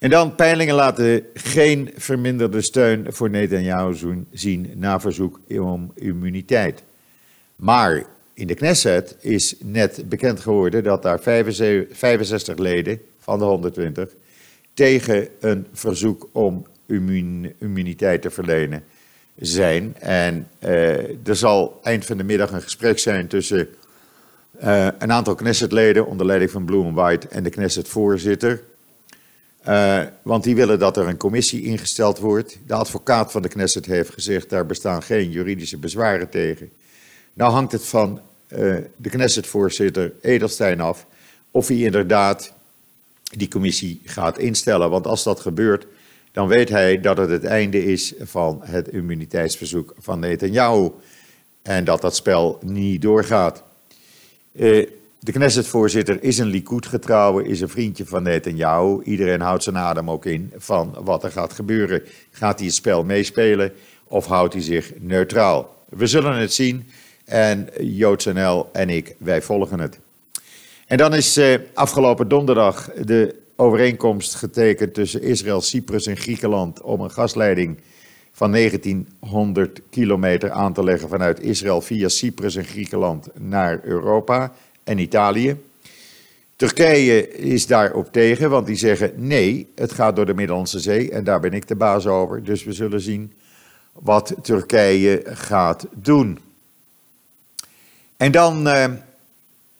En 0.00 0.10
dan, 0.10 0.34
peilingen 0.34 0.74
laten 0.74 1.26
geen 1.34 1.90
verminderde 1.96 2.60
steun 2.60 3.06
voor 3.08 3.30
Netanyahu 3.30 4.24
zien 4.32 4.70
na 4.74 5.00
verzoek 5.00 5.40
om 5.48 5.92
immuniteit. 5.94 6.82
Maar 7.56 8.04
in 8.34 8.46
de 8.46 8.54
Knesset 8.54 9.16
is 9.20 9.54
net 9.62 10.08
bekend 10.08 10.40
geworden 10.40 10.84
dat 10.84 11.02
daar 11.02 11.20
65 11.20 12.58
leden 12.58 13.00
van 13.18 13.38
de 13.38 13.44
120 13.44 14.08
tegen 14.74 15.28
een 15.40 15.66
verzoek 15.72 16.28
om 16.32 16.66
immuniteit 17.58 18.22
te 18.22 18.30
verlenen 18.30 18.84
zijn. 19.36 19.94
En 19.98 20.48
uh, 20.64 21.28
er 21.28 21.36
zal 21.36 21.80
eind 21.82 22.06
van 22.06 22.16
de 22.16 22.24
middag 22.24 22.52
een 22.52 22.62
gesprek 22.62 22.98
zijn 22.98 23.26
tussen 23.26 23.68
uh, 24.64 24.88
een 24.98 25.12
aantal 25.12 25.34
Knessetleden 25.34 26.06
onder 26.06 26.26
leiding 26.26 26.50
van 26.50 26.64
Bloem 26.64 26.94
White 26.94 27.28
en 27.28 27.42
de 27.42 27.50
Knesset-voorzitter. 27.50 28.62
Uh, 29.68 30.02
want 30.22 30.44
die 30.44 30.54
willen 30.54 30.78
dat 30.78 30.96
er 30.96 31.08
een 31.08 31.16
commissie 31.16 31.62
ingesteld 31.62 32.18
wordt. 32.18 32.58
De 32.66 32.74
advocaat 32.74 33.32
van 33.32 33.42
de 33.42 33.48
Knesset 33.48 33.86
heeft 33.86 34.10
gezegd, 34.10 34.50
daar 34.50 34.66
bestaan 34.66 35.02
geen 35.02 35.30
juridische 35.30 35.78
bezwaren 35.78 36.28
tegen. 36.28 36.70
Nou 37.32 37.52
hangt 37.52 37.72
het 37.72 37.84
van 37.84 38.20
de 38.96 39.08
Knesset-voorzitter 39.10 40.12
Edelstein 40.20 40.80
af 40.80 41.06
of 41.50 41.68
hij 41.68 41.76
inderdaad 41.76 42.52
die 43.22 43.48
commissie 43.48 44.00
gaat 44.04 44.38
instellen. 44.38 44.90
Want 44.90 45.06
als 45.06 45.22
dat 45.22 45.40
gebeurt, 45.40 45.86
dan 46.32 46.48
weet 46.48 46.68
hij 46.68 47.00
dat 47.00 47.16
het 47.16 47.30
het 47.30 47.44
einde 47.44 47.84
is 47.84 48.14
van 48.20 48.60
het 48.64 48.88
immuniteitsverzoek 48.88 49.94
van 49.98 50.18
Netanyahu. 50.18 50.90
En 51.62 51.84
dat 51.84 52.00
dat 52.00 52.16
spel 52.16 52.58
niet 52.62 53.02
doorgaat. 53.02 53.62
Uh, 54.52 54.86
de 55.22 55.32
Knesset-voorzitter 55.32 56.22
is 56.22 56.38
een 56.38 56.46
Likud-getrouwe, 56.46 57.44
is 57.44 57.60
een 57.60 57.68
vriendje 57.68 58.06
van 58.06 58.22
Netanyahu. 58.22 59.02
Iedereen 59.02 59.40
houdt 59.40 59.62
zijn 59.62 59.76
adem 59.76 60.10
ook 60.10 60.26
in 60.26 60.52
van 60.56 60.94
wat 61.00 61.24
er 61.24 61.30
gaat 61.30 61.52
gebeuren. 61.52 62.02
Gaat 62.30 62.58
hij 62.58 62.66
het 62.66 62.76
spel 62.76 63.04
meespelen 63.04 63.72
of 64.04 64.26
houdt 64.26 64.52
hij 64.52 64.62
zich 64.62 64.92
neutraal? 64.98 65.74
We 65.88 66.06
zullen 66.06 66.36
het 66.36 66.52
zien 66.52 66.88
en 67.24 67.68
JoodsNL 67.80 68.68
en 68.72 68.90
ik, 68.90 69.14
wij 69.18 69.42
volgen 69.42 69.80
het. 69.80 69.98
En 70.86 70.96
dan 70.96 71.14
is 71.14 71.38
uh, 71.38 71.54
afgelopen 71.74 72.28
donderdag 72.28 72.90
de 72.92 73.34
overeenkomst 73.56 74.34
getekend 74.34 74.94
tussen 74.94 75.22
Israël, 75.22 75.60
Cyprus 75.60 76.06
en 76.06 76.16
Griekenland 76.16 76.80
om 76.80 77.00
een 77.00 77.10
gasleiding 77.10 77.80
van 78.32 78.52
1900 78.52 79.80
kilometer 79.90 80.50
aan 80.50 80.72
te 80.72 80.84
leggen 80.84 81.08
vanuit 81.08 81.40
Israël 81.40 81.80
via 81.80 82.08
Cyprus 82.08 82.56
en 82.56 82.64
Griekenland 82.64 83.28
naar 83.38 83.80
Europa 83.84 84.52
en 84.90 84.98
Italië. 84.98 85.56
Turkije 86.56 87.32
is 87.32 87.66
daarop 87.66 88.12
tegen, 88.12 88.50
want 88.50 88.66
die 88.66 88.76
zeggen 88.76 89.12
nee, 89.16 89.72
het 89.74 89.92
gaat 89.92 90.16
door 90.16 90.26
de 90.26 90.34
Middellandse 90.34 90.80
Zee 90.80 91.10
en 91.10 91.24
daar 91.24 91.40
ben 91.40 91.52
ik 91.52 91.68
de 91.68 91.76
baas 91.76 92.06
over. 92.06 92.44
Dus 92.44 92.64
we 92.64 92.72
zullen 92.72 93.00
zien 93.00 93.32
wat 93.92 94.34
Turkije 94.42 95.22
gaat 95.24 95.86
doen. 95.92 96.38
En 98.16 98.32
dan 98.32 98.66
uh, 98.66 98.84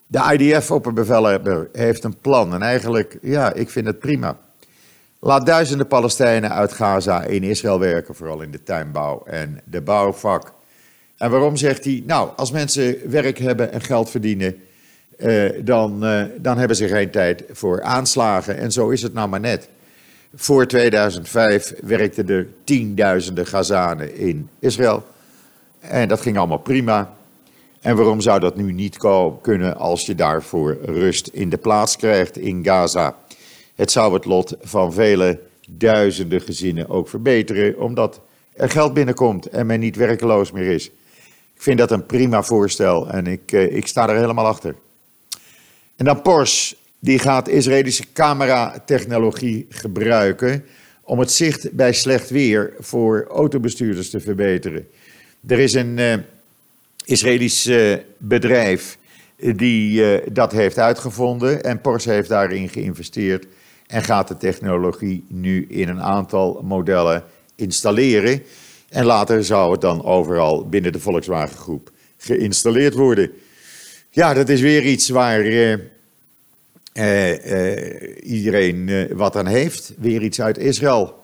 de 0.06 0.36
IDF-opperbevelhebber 0.38 1.68
heeft 1.72 2.04
een 2.04 2.18
plan 2.20 2.54
en 2.54 2.62
eigenlijk, 2.62 3.18
ja, 3.22 3.52
ik 3.52 3.70
vind 3.70 3.86
het 3.86 3.98
prima. 3.98 4.38
Laat 5.18 5.46
duizenden 5.46 5.86
Palestijnen 5.86 6.50
uit 6.50 6.72
Gaza 6.72 7.22
in 7.22 7.42
Israël 7.42 7.78
werken, 7.78 8.14
vooral 8.14 8.42
in 8.42 8.50
de 8.50 8.62
tuinbouw 8.62 9.22
en 9.24 9.60
de 9.64 9.80
bouwvak. 9.80 10.52
En 11.16 11.30
waarom 11.30 11.56
zegt 11.56 11.84
hij, 11.84 12.02
nou, 12.06 12.30
als 12.36 12.50
mensen 12.50 13.10
werk 13.10 13.38
hebben 13.38 13.72
en 13.72 13.80
geld 13.80 14.10
verdienen 14.10 14.60
dan, 15.64 16.04
uh, 16.04 16.22
dan 16.38 16.58
hebben 16.58 16.76
ze 16.76 16.88
geen 16.88 17.10
tijd 17.10 17.44
voor 17.52 17.82
aanslagen. 17.82 18.56
En 18.56 18.72
zo 18.72 18.88
is 18.88 19.02
het 19.02 19.12
nou 19.12 19.28
maar 19.28 19.40
net. 19.40 19.68
Voor 20.34 20.66
2005 20.66 21.74
werkten 21.82 22.28
er 22.28 22.48
tienduizenden 22.64 23.46
Gazanen 23.46 24.16
in 24.16 24.48
Israël. 24.58 25.04
En 25.80 26.08
dat 26.08 26.20
ging 26.20 26.38
allemaal 26.38 26.58
prima. 26.58 27.14
En 27.80 27.96
waarom 27.96 28.20
zou 28.20 28.40
dat 28.40 28.56
nu 28.56 28.72
niet 28.72 28.96
kunnen 29.42 29.76
als 29.76 30.06
je 30.06 30.14
daarvoor 30.14 30.78
rust 30.82 31.26
in 31.26 31.50
de 31.50 31.58
plaats 31.58 31.96
krijgt 31.96 32.38
in 32.38 32.64
Gaza? 32.64 33.16
Het 33.74 33.90
zou 33.90 34.14
het 34.14 34.24
lot 34.24 34.56
van 34.60 34.92
vele 34.92 35.40
duizenden 35.68 36.40
gezinnen 36.40 36.88
ook 36.88 37.08
verbeteren, 37.08 37.78
omdat 37.78 38.20
er 38.52 38.70
geld 38.70 38.94
binnenkomt 38.94 39.46
en 39.46 39.66
men 39.66 39.80
niet 39.80 39.96
werkeloos 39.96 40.52
meer 40.52 40.70
is. 40.70 40.86
Ik 41.54 41.62
vind 41.66 41.78
dat 41.78 41.90
een 41.90 42.06
prima 42.06 42.42
voorstel 42.42 43.08
en 43.08 43.26
ik, 43.26 43.52
uh, 43.52 43.76
ik 43.76 43.86
sta 43.86 44.08
er 44.08 44.16
helemaal 44.16 44.46
achter. 44.46 44.74
En 46.00 46.06
dan 46.06 46.22
Porsche, 46.22 46.76
die 46.98 47.18
gaat 47.18 47.48
Israëlische 47.48 48.04
cameratechnologie 48.12 49.66
gebruiken 49.68 50.64
om 51.02 51.18
het 51.18 51.30
zicht 51.30 51.72
bij 51.72 51.92
slecht 51.92 52.30
weer 52.30 52.72
voor 52.78 53.26
autobestuurders 53.30 54.10
te 54.10 54.20
verbeteren. 54.20 54.88
Er 55.46 55.58
is 55.58 55.74
een 55.74 55.98
uh, 55.98 56.14
Israëlisch 57.04 57.66
uh, 57.66 57.96
bedrijf 58.18 58.98
die 59.36 60.00
uh, 60.00 60.26
dat 60.32 60.52
heeft 60.52 60.78
uitgevonden 60.78 61.62
en 61.62 61.80
Porsche 61.80 62.10
heeft 62.10 62.28
daarin 62.28 62.68
geïnvesteerd 62.68 63.46
en 63.86 64.02
gaat 64.02 64.28
de 64.28 64.36
technologie 64.36 65.24
nu 65.28 65.66
in 65.68 65.88
een 65.88 66.02
aantal 66.02 66.60
modellen 66.64 67.24
installeren. 67.56 68.42
En 68.88 69.04
later 69.04 69.44
zou 69.44 69.72
het 69.72 69.80
dan 69.80 70.04
overal 70.04 70.68
binnen 70.68 70.92
de 70.92 71.00
Volkswagen 71.00 71.56
groep 71.56 71.90
geïnstalleerd 72.16 72.94
worden. 72.94 73.30
Ja, 74.12 74.34
dat 74.34 74.48
is 74.48 74.60
weer 74.60 74.82
iets 74.82 75.08
waar 75.08 75.46
uh, 75.46 75.76
uh, 76.94 78.16
iedereen 78.22 79.08
wat 79.16 79.36
aan 79.36 79.46
heeft. 79.46 79.92
Weer 79.98 80.22
iets 80.22 80.40
uit 80.40 80.58
Israël. 80.58 81.18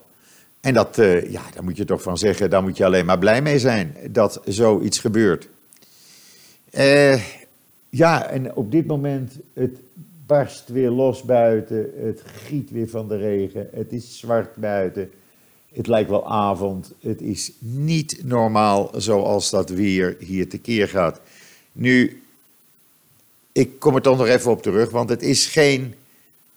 En 0.60 0.74
dat, 0.74 0.96
ja, 1.28 1.42
daar 1.54 1.64
moet 1.64 1.76
je 1.76 1.84
toch 1.84 2.02
van 2.02 2.18
zeggen, 2.18 2.50
daar 2.50 2.62
moet 2.62 2.76
je 2.76 2.84
alleen 2.84 3.06
maar 3.06 3.18
blij 3.18 3.42
mee 3.42 3.58
zijn 3.58 3.96
dat 4.10 4.40
zoiets 4.44 4.98
gebeurt. 4.98 5.48
ja, 7.88 8.28
en 8.28 8.54
op 8.54 8.70
dit 8.70 8.86
moment, 8.86 9.32
het 9.54 9.78
barst 10.26 10.68
weer 10.68 10.90
los 10.90 11.22
buiten, 11.22 11.90
het 11.96 12.22
giet 12.24 12.70
weer 12.70 12.88
van 12.88 13.08
de 13.08 13.16
regen, 13.16 13.68
het 13.72 13.92
is 13.92 14.18
zwart 14.18 14.56
buiten. 14.56 15.10
Het 15.72 15.86
lijkt 15.86 16.10
wel 16.10 16.28
avond. 16.28 16.92
Het 17.00 17.20
is 17.20 17.52
niet 17.58 18.20
normaal 18.24 18.90
zoals 18.96 19.50
dat 19.50 19.70
weer 19.70 20.16
hier 20.18 20.48
tekeer 20.48 20.88
gaat. 20.88 21.20
Nu, 21.72 22.22
ik 23.56 23.78
kom 23.78 23.94
er 23.94 24.02
toch 24.02 24.18
nog 24.18 24.26
even 24.26 24.50
op 24.50 24.62
terug, 24.62 24.90
want 24.90 25.08
het 25.08 25.22
is 25.22 25.46
geen. 25.46 25.94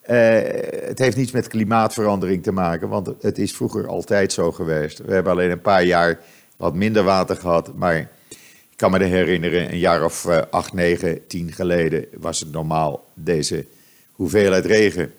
Uh, 0.09 0.39
het 0.87 0.99
heeft 0.99 1.17
niets 1.17 1.31
met 1.31 1.47
klimaatverandering 1.47 2.43
te 2.43 2.51
maken, 2.51 2.89
want 2.89 3.09
het 3.21 3.37
is 3.37 3.55
vroeger 3.55 3.87
altijd 3.87 4.33
zo 4.33 4.51
geweest. 4.51 4.97
We 4.97 5.13
hebben 5.13 5.31
alleen 5.31 5.51
een 5.51 5.61
paar 5.61 5.83
jaar 5.83 6.19
wat 6.57 6.73
minder 6.73 7.03
water 7.03 7.35
gehad, 7.35 7.71
maar 7.75 7.97
ik 7.97 8.75
kan 8.75 8.91
me 8.91 9.03
herinneren, 9.03 9.71
een 9.71 9.77
jaar 9.77 10.03
of 10.03 10.25
uh, 10.25 10.41
acht, 10.49 10.73
negen, 10.73 11.27
tien 11.27 11.51
geleden 11.51 12.05
was 12.17 12.39
het 12.39 12.51
normaal 12.51 13.05
deze 13.13 13.65
hoeveelheid 14.11 14.65
regen. 14.65 15.13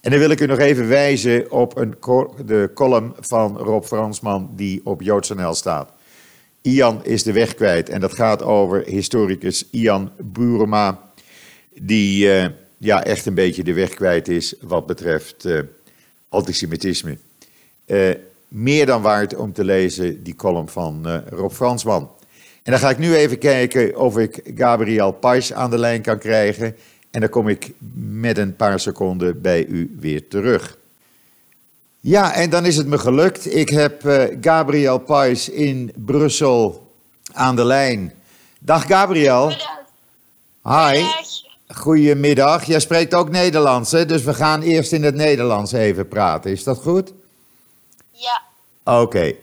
En 0.00 0.10
dan 0.10 0.20
wil 0.20 0.30
ik 0.30 0.40
u 0.40 0.46
nog 0.46 0.58
even 0.58 0.88
wijzen 0.88 1.50
op 1.50 1.76
een, 1.76 1.94
de 2.46 2.70
column 2.74 3.14
van 3.20 3.56
Rob 3.56 3.84
Fransman 3.84 4.50
die 4.56 4.80
op 4.84 5.02
JoodsNL 5.02 5.54
staat. 5.54 5.92
Ian 6.62 7.04
is 7.04 7.22
de 7.22 7.32
weg 7.32 7.54
kwijt. 7.54 7.88
En 7.88 8.00
dat 8.00 8.14
gaat 8.14 8.42
over 8.42 8.84
historicus 8.86 9.68
Ian 9.70 10.10
Burema, 10.18 11.00
die 11.80 12.26
uh, 12.26 12.46
ja, 12.78 13.04
echt 13.04 13.26
een 13.26 13.34
beetje 13.34 13.64
de 13.64 13.72
weg 13.72 13.94
kwijt 13.94 14.28
is 14.28 14.54
wat 14.60 14.86
betreft 14.86 15.44
uh, 15.44 15.60
antisemitisme. 16.28 17.18
Uh, 17.86 18.10
meer 18.48 18.86
dan 18.86 19.02
waard 19.02 19.36
om 19.36 19.52
te 19.52 19.64
lezen, 19.64 20.22
die 20.22 20.34
column 20.34 20.68
van 20.68 21.22
Rob 21.28 21.52
Fransman. 21.52 22.10
En 22.62 22.70
dan 22.72 22.80
ga 22.80 22.90
ik 22.90 22.98
nu 22.98 23.14
even 23.14 23.38
kijken 23.38 23.96
of 23.96 24.18
ik 24.18 24.40
Gabriel 24.54 25.12
Pais 25.12 25.52
aan 25.52 25.70
de 25.70 25.78
lijn 25.78 26.02
kan 26.02 26.18
krijgen. 26.18 26.76
En 27.10 27.20
dan 27.20 27.28
kom 27.28 27.48
ik 27.48 27.72
met 27.94 28.38
een 28.38 28.56
paar 28.56 28.80
seconden 28.80 29.40
bij 29.40 29.66
u 29.66 29.96
weer 30.00 30.28
terug. 30.28 30.78
Ja, 32.04 32.34
en 32.34 32.50
dan 32.50 32.66
is 32.66 32.76
het 32.76 32.86
me 32.86 32.98
gelukt. 32.98 33.54
Ik 33.54 33.68
heb 33.68 34.04
uh, 34.04 34.22
Gabriel 34.40 34.98
Pais 34.98 35.48
in 35.48 35.92
Brussel 35.96 36.92
aan 37.32 37.56
de 37.56 37.64
lijn. 37.64 38.12
Dag 38.58 38.86
Gabriel. 38.86 39.52
Hi. 40.62 41.04
Goedemiddag. 41.68 42.64
Jij 42.64 42.80
spreekt 42.80 43.14
ook 43.14 43.30
Nederlands, 43.30 43.90
hè? 43.90 44.06
Dus 44.06 44.22
we 44.22 44.34
gaan 44.34 44.62
eerst 44.62 44.92
in 44.92 45.02
het 45.02 45.14
Nederlands 45.14 45.72
even 45.72 46.08
praten. 46.08 46.50
Is 46.50 46.64
dat 46.64 46.78
goed? 46.78 47.12
Ja. 48.10 48.42
Oké. 48.84 49.00
Okay. 49.00 49.36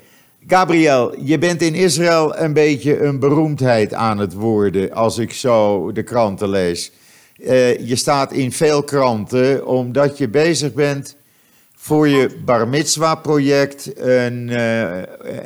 Gabriel, 0.48 1.20
je 1.20 1.38
bent 1.38 1.62
in 1.62 1.76
Israël 1.76 2.38
een 2.38 2.54
beetje 2.54 3.00
een 3.00 3.20
beroemdheid 3.20 3.94
aan 3.94 4.18
het 4.18 4.34
worden 4.34 4.94
als 4.94 5.18
ik 5.18 5.34
zo 5.34 5.92
de 5.92 6.04
kranten 6.04 6.50
lees. 6.50 6.92
Uh, 7.38 7.88
je 7.88 7.96
staat 7.96 8.32
in 8.32 8.52
veel 8.52 8.84
kranten 8.84 9.68
omdat 9.68 10.18
je 10.18 10.28
bezig 10.28 10.74
bent 10.74 11.18
voor 11.82 12.08
je 12.08 12.38
Bar 12.46 12.68
Mitzwa 12.68 13.16
project 13.16 13.98
een, 13.98 14.48
uh, 14.48 14.58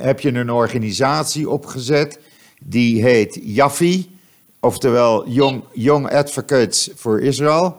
heb 0.03 0.19
je 0.19 0.33
een 0.33 0.51
organisatie 0.51 1.49
opgezet 1.49 2.19
die 2.59 3.03
heet 3.03 3.39
Yafi, 3.41 4.19
oftewel 4.59 5.27
Young, 5.27 5.63
Young 5.73 6.11
Advocates 6.11 6.89
for 6.95 7.21
Israel. 7.21 7.77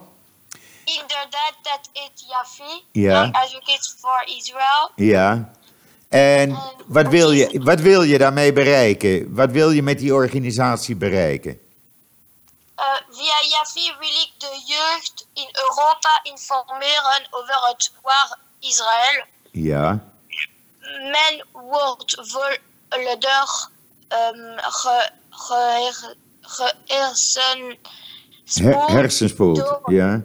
Inderdaad, 0.85 1.55
dat 1.63 1.89
is 1.93 2.25
Yafi, 2.29 2.83
ja. 2.93 3.21
Young 3.21 3.35
Advocates 3.35 3.97
for 3.99 4.25
Israel. 4.37 4.91
Ja. 4.97 5.53
En 6.09 6.59
wat 6.87 7.09
wil, 7.09 7.31
je, 7.31 7.61
wat 7.63 7.81
wil 7.81 8.03
je 8.03 8.19
daarmee 8.19 8.53
bereiken? 8.53 9.35
Wat 9.35 9.51
wil 9.51 9.71
je 9.71 9.83
met 9.83 9.99
die 9.99 10.15
organisatie 10.15 10.97
bereiken? 10.97 11.59
Uh, 12.79 12.85
via 13.11 13.49
Yafi 13.49 13.93
wil 13.99 14.09
ik 14.09 14.31
de 14.39 14.63
jeugd 14.67 15.24
in 15.45 15.51
Europa 15.67 16.21
informeren 16.23 17.23
over 17.31 17.69
het 17.69 17.93
waar 18.03 18.39
Israël. 18.61 19.25
Ja. 19.51 20.05
Men 21.17 21.45
wordt 21.53 22.17
volledig 22.21 23.71
um, 24.09 24.57
ge, 24.57 25.11
ge, 25.31 25.95
ge, 26.41 26.75
hersenspoeld, 26.87 28.91
hersenspoeld 28.91 29.57
door, 29.57 29.93
ja. 29.93 30.23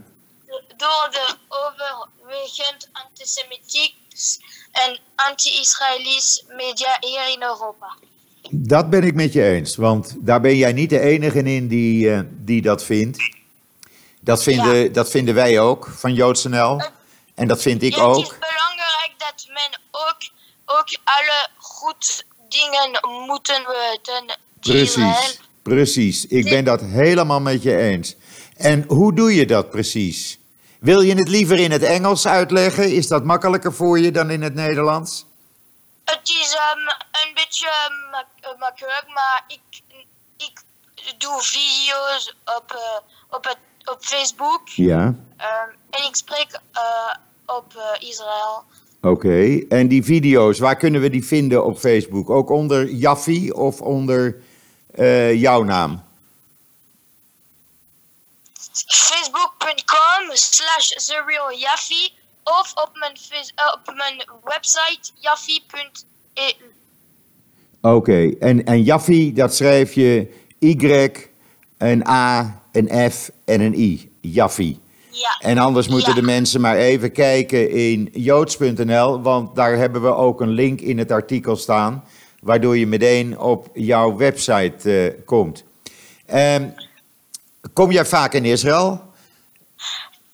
door 0.77 1.07
de 1.11 1.35
overwegend 1.47 2.89
antisemitisch 2.91 4.39
en 4.71 4.99
anti-Israëlisch 5.15 6.43
media 6.47 6.97
hier 6.99 7.33
in 7.33 7.41
Europa. 7.41 7.97
Dat 8.51 8.89
ben 8.89 9.03
ik 9.03 9.13
met 9.13 9.33
je 9.33 9.43
eens, 9.43 9.75
want 9.75 10.15
daar 10.19 10.41
ben 10.41 10.55
jij 10.55 10.73
niet 10.73 10.89
de 10.89 10.99
enige 10.99 11.43
in 11.43 11.67
die, 11.67 12.05
uh, 12.05 12.19
die 12.29 12.61
dat 12.61 12.83
vindt. 12.83 13.37
Dat 14.19 14.43
vinden, 14.43 14.75
ja. 14.75 14.89
dat 14.89 15.09
vinden 15.09 15.35
wij 15.35 15.59
ook 15.59 15.87
van 15.97 16.13
JoodsNL. 16.13 16.81
En 17.35 17.47
dat 17.47 17.61
vind 17.61 17.83
ik 17.83 17.95
ja, 17.95 18.01
ook. 18.01 18.15
Het 18.15 18.31
is 18.31 18.37
belangrijk 18.37 19.13
dat 19.17 19.45
men 19.47 19.79
ook, 19.91 20.17
ook 20.65 20.97
alle 21.03 21.47
goed 21.57 22.25
dingen 22.49 22.99
moeten 23.25 23.67
weten. 23.67 24.37
Precies, 24.59 25.39
precies. 25.61 26.25
Ik 26.25 26.43
ben 26.43 26.65
dat 26.65 26.81
helemaal 26.81 27.39
met 27.39 27.63
je 27.63 27.77
eens. 27.77 28.15
En 28.57 28.85
hoe 28.87 29.13
doe 29.15 29.35
je 29.35 29.45
dat 29.45 29.69
precies? 29.69 30.39
Wil 30.79 31.01
je 31.01 31.15
het 31.15 31.27
liever 31.27 31.59
in 31.59 31.71
het 31.71 31.83
Engels 31.83 32.27
uitleggen? 32.27 32.93
Is 32.93 33.07
dat 33.07 33.23
makkelijker 33.23 33.73
voor 33.73 33.99
je 33.99 34.11
dan 34.11 34.29
in 34.29 34.41
het 34.41 34.53
Nederlands? 34.53 35.25
Het 36.05 36.29
is 36.29 36.53
um, 36.53 36.87
een 37.11 37.33
beetje 37.33 37.69
makkelijk, 38.59 39.05
maar 39.07 39.43
ik, 39.47 39.81
ik 40.37 40.59
doe 41.17 41.41
video's 41.41 42.35
op, 42.57 42.73
uh, 42.75 43.35
op, 43.35 43.43
het, 43.43 43.57
op 43.91 43.97
Facebook. 44.03 44.67
Ja, 44.67 45.15
Ehm, 45.39 45.69
en 45.89 46.07
ik 46.07 46.15
spreek 46.15 46.59
eh, 46.71 47.15
op 47.45 47.75
eh, 47.75 48.09
Israël. 48.09 48.63
oké. 49.01 49.65
En 49.69 49.87
die 49.87 50.03
video's, 50.03 50.59
waar 50.59 50.75
kunnen 50.75 51.01
we 51.01 51.09
die 51.09 51.25
vinden 51.25 51.65
op 51.65 51.77
Facebook? 51.77 52.29
Ook 52.29 52.49
onder 52.49 52.89
Jaffi 52.91 53.51
of 53.51 53.81
onder 53.81 54.41
eh, 54.95 55.33
jouw 55.41 55.63
naam? 55.63 56.03
Facebook.com 58.87 60.29
slash 60.33 60.89
Yaffi. 61.57 62.13
Of 62.43 62.71
op 62.75 62.89
mijn, 62.93 63.13
op 63.73 63.93
mijn 63.95 64.29
website 64.43 65.11
yaffi.eu. 65.15 66.53
Oké, 67.81 68.35
en, 68.39 68.65
en 68.65 68.83
Jaffi, 68.83 69.33
dat 69.33 69.55
schrijf 69.55 69.93
je 69.93 70.33
Y, 70.59 71.09
een 71.77 72.07
A, 72.07 72.58
een 72.71 73.11
F 73.11 73.29
en 73.45 73.61
een 73.61 73.79
I. 73.79 74.11
Jaffi. 74.21 74.79
Ja. 75.11 75.47
En 75.49 75.57
anders 75.57 75.87
moeten 75.87 76.09
Ja. 76.09 76.19
de 76.19 76.25
mensen 76.25 76.61
maar 76.61 76.75
even 76.75 77.11
kijken 77.11 77.69
in 77.69 78.09
joods.nl, 78.13 79.21
want 79.21 79.55
daar 79.55 79.77
hebben 79.77 80.01
we 80.01 80.15
ook 80.15 80.41
een 80.41 80.49
link 80.49 80.81
in 80.81 80.97
het 80.97 81.11
artikel 81.11 81.55
staan, 81.55 82.03
waardoor 82.41 82.77
je 82.77 82.87
meteen 82.87 83.39
op 83.39 83.69
jouw 83.73 84.15
website 84.17 84.91
eh, 84.91 85.25
komt. 85.25 85.63
Ehm, 86.25 86.67
kom 87.73 87.91
jij 87.91 88.05
vaak 88.05 88.33
in 88.33 88.45
Israël? 88.45 89.01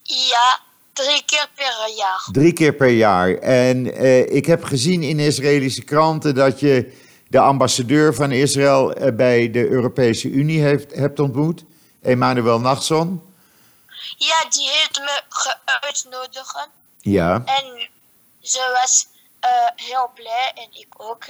Ja, 0.04 0.60
drie 0.94 1.24
keer 1.25 1.48
per 1.56 1.96
jaar. 1.98 2.27
Drie 2.32 2.54
keer 2.54 2.74
per 2.74 2.89
jaar. 2.89 3.34
En 3.38 3.96
eh, 3.96 4.36
ik 4.36 4.46
heb 4.46 4.63
gezien 4.63 5.04
in 5.04 5.20
Israëlische 5.20 5.84
kranten 5.84 6.36
dat 6.36 6.60
je 6.60 6.92
de 7.27 7.39
ambassadeur 7.39 8.13
van 8.13 8.32
Israël 8.32 8.94
eh, 8.94 9.15
bij 9.15 9.51
de 9.51 9.68
Europese 9.70 10.30
Unie 10.30 10.62
heeft, 10.62 10.96
hebt 10.96 11.20
ontmoet, 11.20 11.63
Emmanuel 12.06 12.60
Nachson. 12.60 13.34
Ja, 14.18 14.46
die 14.50 14.70
heeft 14.70 15.00
me 15.00 15.22
uitnodigen. 15.82 16.68
Ja. 17.00 17.42
En 17.46 17.90
ze 18.42 18.78
was 18.82 19.08
eh, 19.40 19.50
heel 19.76 20.12
blij 20.16 20.52
en 20.56 20.68
ik 20.72 20.88
ook. 20.98 21.24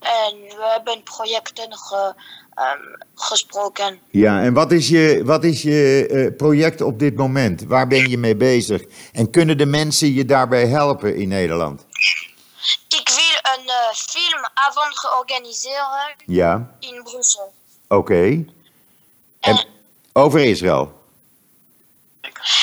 En 0.00 0.34
we 0.40 0.70
hebben 0.74 1.02
projecten 1.02 1.76
ge, 1.76 2.14
ehm, 2.54 2.80
gesproken. 3.14 4.00
Ja, 4.10 4.42
en 4.42 4.52
wat 4.52 4.72
is 4.72 4.88
je, 4.88 5.22
wat 5.24 5.44
is 5.44 5.62
je 5.62 6.06
eh, 6.10 6.36
project 6.36 6.80
op 6.80 6.98
dit 6.98 7.16
moment? 7.16 7.62
Waar 7.64 7.86
ben 7.86 8.08
je 8.10 8.18
mee 8.18 8.36
bezig? 8.36 8.82
En 9.12 9.30
kunnen 9.30 9.58
de 9.58 9.66
mensen 9.66 10.12
je 10.14 10.24
daarbij 10.24 10.66
helpen 10.66 11.16
in 11.16 11.28
Nederland? 11.28 11.86
Ik 12.88 13.08
wil 13.08 13.54
een 13.54 13.68
eh, 13.68 13.92
filmavond 13.94 15.18
organiseren 15.20 16.14
Ja, 16.26 16.74
in 16.80 17.02
Brussel. 17.02 17.52
oké. 17.88 18.22
En 18.24 18.46
En, 19.40 19.64
over 20.16 20.40
Israël. 20.40 21.02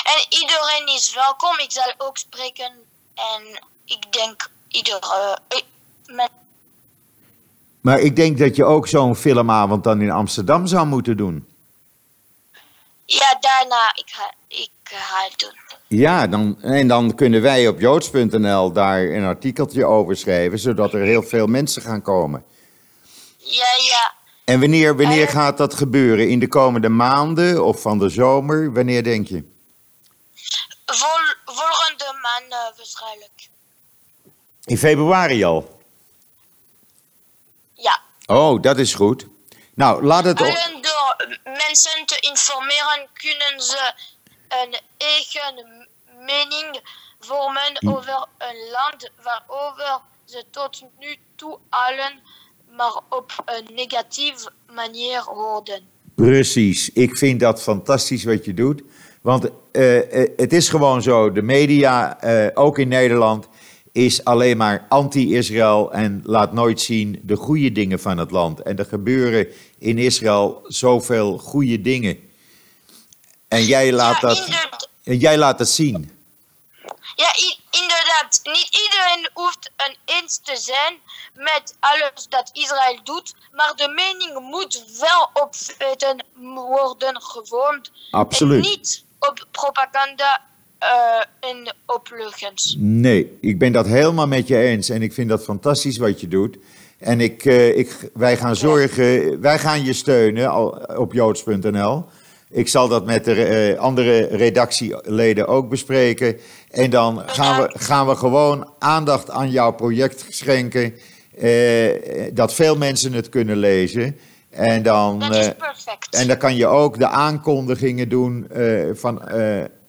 en 0.03 0.25
iedereen 0.29 0.95
is 0.95 1.13
welkom. 1.13 1.59
Ik 1.59 1.71
zal 1.71 1.93
ook 1.97 2.17
spreken. 2.17 2.71
En 3.15 3.61
ik 3.85 4.11
denk 4.13 4.49
iedereen. 4.67 5.37
Maar 7.81 7.99
ik 7.99 8.15
denk 8.15 8.37
dat 8.37 8.55
je 8.55 8.63
ook 8.65 8.87
zo'n 8.87 9.15
filmavond 9.15 9.83
dan 9.83 10.01
in 10.01 10.11
Amsterdam 10.11 10.67
zou 10.67 10.87
moeten 10.87 11.17
doen. 11.17 11.47
ja, 13.05 13.37
daarna 13.39 13.95
ik 13.95 14.09
ga, 14.09 14.33
ik 14.47 14.69
ga 14.83 15.23
het 15.23 15.39
doen. 15.39 15.59
Ja, 15.99 16.27
dan, 16.27 16.61
en 16.61 16.87
dan 16.87 17.15
kunnen 17.15 17.41
wij 17.41 17.67
op 17.67 17.79
joods.nl 17.79 18.71
daar 18.71 19.03
een 19.03 19.25
artikeltje 19.25 19.85
over 19.85 20.17
schrijven, 20.17 20.59
zodat 20.59 20.93
er 20.93 21.01
heel 21.01 21.23
veel 21.23 21.47
mensen 21.47 21.81
gaan 21.81 22.01
komen. 22.01 22.43
Ja, 23.37 23.71
ja. 23.89 24.13
En 24.51 24.59
wanneer, 24.59 24.97
wanneer 24.97 25.27
Eh. 25.27 25.33
gaat 25.33 25.57
dat 25.57 25.73
gebeuren? 25.73 26.29
In 26.29 26.39
de 26.39 26.47
komende 26.47 26.89
maanden 26.89 27.63
of 27.65 27.81
van 27.81 27.99
de 27.99 28.09
zomer? 28.09 28.73
Wanneer 28.73 29.03
denk 29.03 29.27
je? 29.27 29.43
Vol, 30.85 31.07
volgende 31.45 32.19
maand 32.21 32.75
waarschijnlijk. 32.77 33.49
In 34.65 34.77
februari 34.77 35.43
al. 35.43 35.81
Ja. 37.73 38.01
Oh, 38.25 38.61
dat 38.61 38.77
is 38.77 38.93
goed. 38.93 39.25
Nou, 39.73 40.03
laat 40.03 40.23
het. 40.23 40.39
Alleen 40.41 40.81
door 40.81 41.37
mensen 41.43 42.05
te 42.05 42.17
informeren 42.19 43.07
kunnen 43.13 43.61
ze 43.61 43.93
een 44.49 44.79
eigen 44.97 45.87
mening 46.25 46.79
vormen 47.19 47.87
over 47.95 48.27
een 48.37 48.69
land 48.71 49.09
waarover 49.23 49.99
ze 50.25 50.45
tot 50.51 50.81
nu 50.99 51.17
toe 51.35 51.57
allen 51.69 52.19
maar 52.77 52.99
op 53.09 53.31
een 53.45 53.75
negatieve 53.75 54.49
manier 54.73 55.21
hoorden. 55.21 55.81
Precies. 56.15 56.91
Ik 56.91 57.17
vind 57.17 57.39
dat 57.39 57.61
fantastisch 57.61 58.23
wat 58.23 58.45
je 58.45 58.53
doet. 58.53 58.81
Want 59.21 59.49
eh, 59.71 60.21
eh, 60.21 60.29
het 60.37 60.53
is 60.53 60.69
gewoon 60.69 61.01
zo, 61.01 61.31
de 61.31 61.41
media, 61.41 62.19
eh, 62.19 62.47
ook 62.53 62.79
in 62.79 62.87
Nederland, 62.87 63.47
is 63.91 64.23
alleen 64.23 64.57
maar 64.57 64.85
anti-Israël 64.89 65.93
en 65.93 66.21
laat 66.25 66.53
nooit 66.53 66.81
zien 66.81 67.19
de 67.23 67.35
goede 67.35 67.71
dingen 67.71 67.99
van 67.99 68.17
het 68.17 68.31
land. 68.31 68.61
En 68.61 68.77
er 68.77 68.85
gebeuren 68.85 69.47
in 69.77 69.97
Israël 69.97 70.61
zoveel 70.67 71.37
goede 71.37 71.81
dingen. 71.81 72.29
En 73.47 73.65
jij 73.65 73.93
laat, 73.93 74.21
ja, 74.21 74.27
dat, 74.27 74.89
en 75.03 75.17
jij 75.17 75.37
laat 75.37 75.57
dat 75.57 75.69
zien. 75.69 76.11
ja, 77.15 77.33
inderdaad. 77.71 78.39
Niet 78.43 78.69
iedereen 78.83 79.29
hoeft 79.33 79.71
het 79.75 79.97
eens 80.05 80.39
te 80.43 80.57
zijn 80.57 80.93
met 81.35 81.75
alles 81.79 82.27
dat 82.29 82.49
Israël 82.53 82.99
doet, 83.03 83.35
maar 83.51 83.73
de 83.75 83.87
mening 83.87 84.49
moet 84.49 84.83
wel 84.99 85.43
op 85.43 85.55
feiten 85.55 86.25
worden 86.53 87.21
gevormd. 87.21 87.91
Absoluut. 88.11 88.65
En 88.65 88.69
niet 88.69 89.03
op 89.19 89.47
propaganda 89.51 90.41
eh, 90.77 91.49
en 91.49 91.75
op 91.85 92.09
leugens. 92.11 92.75
Nee, 92.79 93.37
ik 93.41 93.59
ben 93.59 93.71
dat 93.71 93.85
helemaal 93.85 94.27
met 94.27 94.47
je 94.47 94.57
eens. 94.57 94.89
En 94.89 95.01
ik 95.01 95.13
vind 95.13 95.29
dat 95.29 95.43
fantastisch 95.43 95.97
wat 95.97 96.21
je 96.21 96.27
doet. 96.27 96.57
En 96.97 97.21
ik, 97.21 97.45
eh, 97.45 97.77
ik, 97.77 98.09
wij 98.13 98.37
gaan 98.37 98.55
zorgen, 98.55 99.41
wij 99.41 99.59
gaan 99.59 99.83
je 99.83 99.93
steunen 99.93 100.53
op 100.99 101.13
joods.nl. 101.13 102.05
Ik 102.49 102.67
zal 102.67 102.87
dat 102.87 103.05
met 103.05 103.25
de 103.25 103.43
eh, 103.43 103.79
andere 103.79 104.27
redactieleden 104.27 105.47
ook 105.47 105.69
bespreken. 105.69 106.39
En 106.69 106.89
dan 106.89 107.21
gaan 107.25 107.61
we, 107.61 107.71
gaan 107.79 108.07
we 108.07 108.15
gewoon 108.15 108.73
aandacht 108.79 109.29
aan 109.29 109.51
jouw 109.51 109.71
project 109.71 110.25
schenken. 110.29 110.93
Eh, 111.37 112.33
dat 112.33 112.53
veel 112.53 112.77
mensen 112.77 113.13
het 113.13 113.29
kunnen 113.29 113.57
lezen. 113.57 114.17
En 114.49 114.83
dan, 114.83 115.19
Dat 115.19 115.35
is 115.35 115.47
eh, 115.47 115.55
perfect. 115.57 116.15
en 116.15 116.27
dan 116.27 116.37
kan 116.37 116.55
je 116.55 116.67
ook 116.67 116.99
de 116.99 117.07
aankondigingen 117.07 118.09
doen 118.09 118.49
eh, 118.49 118.89
van 118.93 119.21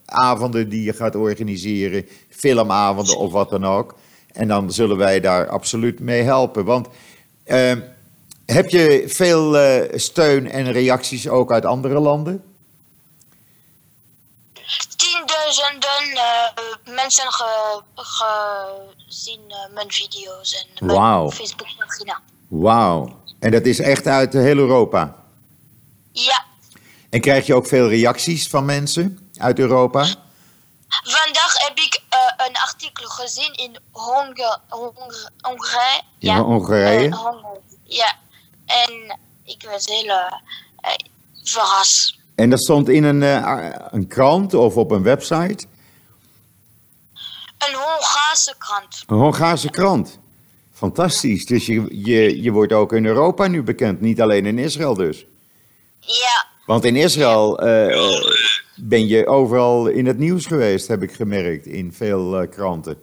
avonden 0.05 0.69
die 0.69 0.83
je 0.83 0.93
gaat 0.93 1.17
organiseren, 1.17 2.07
filmavonden 2.29 3.19
of 3.19 3.33
wat 3.33 3.51
dan 3.51 3.67
ook. 3.67 3.95
En 4.33 4.49
dan 4.49 4.73
zullen 4.73 4.97
wij 4.97 5.21
daar 5.21 5.49
absoluut 5.49 6.01
mee 6.01 6.23
helpen. 6.23 6.65
Want 6.65 6.89
heb 8.47 8.69
je 8.69 9.05
veel 9.07 9.57
steun 9.95 10.51
en 10.51 10.73
reacties 10.73 11.29
ook 11.29 11.53
uit 11.53 11.65
andere 11.65 11.99
landen? 11.99 12.43
Tienduizenden 15.57 16.55
eh, 16.55 16.95
mensen 16.95 17.33
ge- 17.33 17.83
gezien 17.95 19.41
eh, 19.49 19.75
mijn 19.75 19.93
video's 19.93 20.55
en 20.55 20.67
mijn 20.87 20.99
Wauw. 20.99 21.31
Facebookpagina. 21.31 22.21
Wauw. 22.49 23.21
En 23.41 23.51
dat 23.51 23.65
is 23.67 23.81
echt 23.81 24.07
uit 24.07 24.33
heel 24.33 24.57
Europa. 24.57 25.17
Ja, 26.13 26.45
En 27.11 27.21
krijg 27.21 27.47
je 27.47 27.55
ook 27.55 27.67
veel 27.67 27.89
reacties 27.89 28.49
van 28.49 28.65
mensen 28.65 29.31
uit 29.39 29.59
Europa? 29.59 30.07
vandaag 31.03 31.55
heb 31.63 31.79
ik 31.79 32.03
eh, 32.09 32.47
een 32.47 32.57
artikel 32.57 33.09
gezien 33.09 33.53
in 33.55 33.79
Hongarije. 33.93 34.61
Ja, 36.19 36.41
Hongarije. 36.41 37.09
Eh, 37.09 37.17
Hongarije. 37.19 37.61
Ja, 37.85 38.17
en 38.67 39.19
ik 39.45 39.65
was 39.71 39.85
heel 39.87 40.09
eh, 40.09 40.33
eh, 40.77 40.95
verrast. 41.43 42.15
En 42.43 42.51
dat 42.51 42.63
stond 42.63 42.89
in 42.89 43.05
een, 43.05 43.23
eh, 43.23 43.69
een 43.91 44.07
krant 44.07 44.55
of 44.55 44.77
op 44.77 44.91
een 44.91 45.03
website? 45.03 45.67
Een 47.59 47.75
Hongaarse 47.75 48.55
krant. 48.59 49.05
Een 49.07 49.17
Hongaarse 49.17 49.71
krant. 49.71 50.19
Fantastisch. 50.73 51.47
Dus 51.47 51.67
je, 51.67 51.87
je, 52.05 52.43
je 52.43 52.51
wordt 52.51 52.73
ook 52.73 52.93
in 52.93 53.07
Europa 53.07 53.47
nu 53.47 53.63
bekend, 53.63 54.01
niet 54.01 54.21
alleen 54.21 54.47
in 54.47 54.59
Israël 54.59 54.95
dus. 54.95 55.25
Ja, 55.99 56.47
Want 56.67 56.85
in 56.85 56.97
Israël 56.97 57.59
eh, 57.59 58.23
ben 58.77 59.07
je 59.07 59.27
overal 59.27 59.87
in 59.87 60.07
het 60.07 60.19
nieuws 60.19 60.47
geweest, 60.47 60.89
heb 60.89 61.03
ik 61.03 61.13
gemerkt, 61.13 61.67
in 61.67 61.93
veel 61.93 62.41
eh, 62.41 62.51
kranten. 62.51 63.03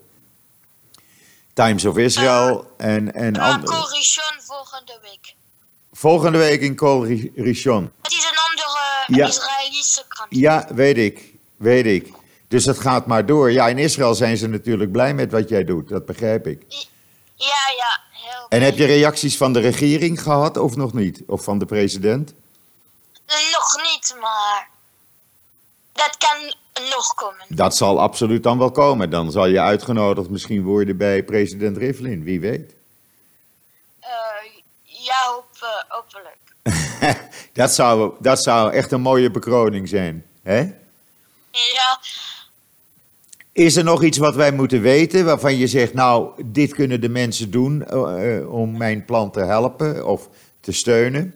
Times 1.54 1.86
of 1.86 1.98
Israel 1.98 2.74
en, 2.78 3.14
en 3.14 3.38
andere. 3.38 3.74
Corrichon 3.74 4.42
volgende 4.42 5.00
week. 5.02 5.36
Volgende 5.94 6.38
week 6.38 6.62
in 6.62 6.76
Kol 6.76 7.06
Rishon. 7.36 7.92
Het 8.02 8.12
is 8.12 8.24
een 8.32 8.39
Ja. 9.10 9.28
Israëlische. 9.28 10.04
Ja, 10.30 10.68
weet 10.74 10.98
ik, 10.98 11.34
weet 11.58 11.86
ik. 11.86 12.14
Dus 12.48 12.66
het 12.66 12.80
gaat 12.80 13.06
maar 13.06 13.26
door. 13.26 13.52
Ja, 13.52 13.68
in 13.68 13.78
Israël 13.78 14.16
zijn 14.16 14.38
ze 14.38 14.48
natuurlijk 14.48 14.92
blij 14.92 15.14
met 15.14 15.32
wat 15.32 15.50
jij 15.50 15.64
doet, 15.64 15.90
dat 15.90 16.06
begrijp 16.06 16.48
ik. 16.48 16.66
Ja, 17.36 17.46
ja, 17.78 18.02
heel 18.12 18.48
En 18.50 18.62
heb 18.62 18.78
je 18.78 18.86
reacties 18.86 19.38
van 19.38 19.54
de 19.54 19.60
regering 19.60 20.22
gehad 20.22 20.58
of 20.58 20.76
nog 20.76 20.94
niet? 20.94 21.22
Of 21.28 21.44
van 21.44 21.60
de 21.60 21.66
president? 21.66 22.34
Nog 23.28 23.76
niet, 23.84 24.16
maar 24.22 24.70
dat 25.94 26.18
kan 26.18 26.54
nog 26.90 27.14
komen. 27.14 27.46
Dat 27.48 27.76
zal 27.76 28.00
absoluut 28.00 28.44
dan 28.44 28.58
wel 28.58 28.72
komen. 28.72 29.10
Dan 29.10 29.32
zal 29.32 29.46
je 29.46 29.60
uitgenodigd 29.60 30.30
misschien 30.30 30.64
worden 30.64 30.98
bij 30.98 31.24
president 31.24 31.78
Rivlin, 31.78 32.24
wie 32.24 32.40
weet. 32.40 32.74
Eh, 34.00 34.10
ja, 34.84 35.26
hoop, 35.28 35.50
eh, 35.60 35.68
hopelijk. 35.88 36.49
dat, 37.54 37.74
zou, 37.74 38.14
dat 38.20 38.44
zou 38.44 38.72
echt 38.72 38.92
een 38.92 39.02
mooie 39.02 39.32
bekroning 39.32 39.90
zijn. 39.90 40.26
Hè? 40.44 40.60
Ja, 41.52 42.00
Is 43.52 43.76
er 43.76 43.84
nog 43.84 44.04
iets 44.04 44.18
wat 44.18 44.36
wij 44.36 44.52
moeten 44.52 44.82
weten 44.82 45.26
waarvan 45.26 45.58
je 45.58 45.68
zegt, 45.68 45.94
nou, 45.94 46.44
dit 46.46 46.74
kunnen 46.74 47.02
de 47.02 47.10
mensen 47.10 47.52
doen 47.52 47.86
eh, 47.86 48.38
eh, 48.38 48.54
om 48.54 48.78
mijn 48.78 49.06
plan 49.06 49.32
te 49.32 49.40
helpen 49.40 50.06
of 50.06 50.30
te 50.62 50.72
steunen? 50.72 51.34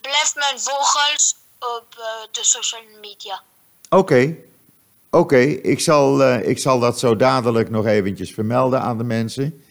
blijf 0.00 0.34
mijn 0.34 0.60
vogels 0.60 1.36
op 1.58 1.86
eh, 1.90 2.04
de 2.32 2.44
social 2.44 2.82
media. 3.00 3.42
Oké, 3.88 4.36
oké, 5.10 5.38
ik, 5.38 5.80
zal, 5.80 6.32
ik 6.32 6.58
zal 6.58 6.78
dat 6.78 6.98
zo 6.98 7.16
dadelijk 7.16 7.70
nog 7.70 7.86
eventjes 7.86 8.30
vermelden 8.30 8.80
aan 8.80 8.98
de 8.98 9.04
mensen. 9.04 9.64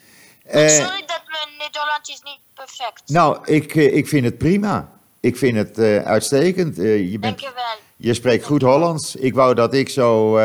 Sorry 0.46 1.04
dat 1.06 1.22
mijn 1.26 1.58
Nederlands 1.58 2.10
is 2.10 2.22
niet 2.24 2.40
perfect. 2.66 3.02
nou, 3.06 3.38
ik, 3.46 3.76
eh, 3.76 3.96
ik 3.96 4.08
vind 4.08 4.26
het 4.26 4.38
prima. 4.38 4.92
Ik 5.20 5.38
vind 5.38 5.58
het 5.58 5.78
eh, 5.78 5.98
uitstekend. 6.06 6.78
Eh, 6.80 7.12
je, 7.12 7.20
bent, 7.20 7.40
Dankjewel. 7.40 7.64
je 7.96 8.14
spreekt 8.14 8.46
goed 8.46 8.62
Hollands. 8.62 9.16
Ik 9.16 9.34
wou 9.34 9.54
dat 9.56 9.74
ik 9.74 9.90
zo 9.90 10.40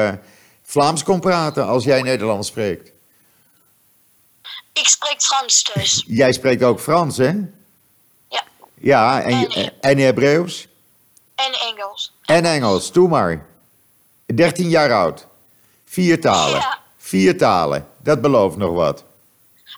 Vlaams 0.62 1.02
kon 1.02 1.20
praten 1.20 1.66
als 1.66 1.84
jij 1.84 2.02
Nederlands 2.02 2.48
spreekt. 2.48 2.92
Ik 4.72 4.86
spreek 4.86 5.22
Frans 5.22 5.64
dus. 5.74 6.04
Jij 6.20 6.32
spreekt 6.32 6.62
ook 6.62 6.80
Frans, 6.80 7.16
hè? 7.16 7.32
Ja, 8.28 8.42
Ja, 8.74 9.22
en, 9.22 9.48
En- 9.48 9.72
en 9.80 9.98
Hebreeuws? 9.98 10.68
en 11.34 11.52
Engels. 11.52 12.12
En 12.24 12.44
Engels, 12.44 12.92
doe 12.92 13.08
maar. 13.08 13.46
13 14.26 14.68
jaar 14.68 14.92
oud. 14.92 15.26
Vier 15.84 16.20
talen. 16.20 16.58
Ja. 16.58 16.78
Vier 16.96 17.38
talen. 17.38 17.88
Dat 18.02 18.20
belooft 18.20 18.56
nog 18.56 18.72
wat. 18.72 19.04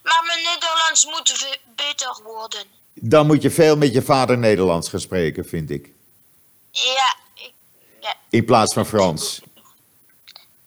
Maar 0.03 0.23
mijn 0.27 0.39
Nederlands 0.55 1.07
moet 1.07 1.57
beter 1.77 2.19
worden. 2.25 2.61
Dan 2.95 3.27
moet 3.27 3.43
je 3.43 3.51
veel 3.51 3.77
met 3.77 3.93
je 3.93 4.03
vader 4.03 4.39
Nederlands 4.39 4.89
gaan 4.89 5.01
spreken, 5.01 5.45
vind 5.45 5.71
ik. 5.71 5.91
Ja, 6.71 7.17
ik, 7.35 7.53
ja. 8.01 8.15
In 8.31 8.45
plaats 8.45 8.75
van 8.75 8.87
Frans. 8.87 9.43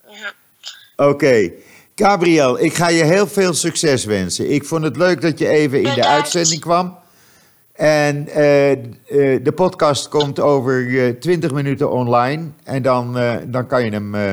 mhm. 0.06 1.10
Oké. 1.10 1.52
Gabriel, 1.96 2.60
ik 2.60 2.74
ga 2.74 2.88
je 2.90 3.04
heel 3.04 3.28
veel 3.28 3.54
succes 3.54 4.06
wensen. 4.06 4.52
Ik 4.52 4.66
vond 4.66 4.84
het 4.84 4.98
leuk 4.98 5.22
dat 5.22 5.40
je 5.40 5.48
even 5.48 5.84
in 5.84 5.94
de 5.94 6.06
uitzending 6.06 6.62
kwam. 6.62 6.98
En 7.74 8.28
eh, 8.28 8.72
eh, 8.72 8.80
de 9.44 9.52
podcast 9.56 10.08
komt 10.10 10.40
over 10.40 11.06
eh, 11.08 11.10
20 11.20 11.52
minuten 11.52 11.92
online. 11.92 12.50
En 12.64 12.82
dan, 12.82 13.18
eh, 13.18 13.36
dan 13.46 13.68
kan 13.68 13.86
je 13.86 13.92
hem. 13.92 14.16
eh, 14.16 14.32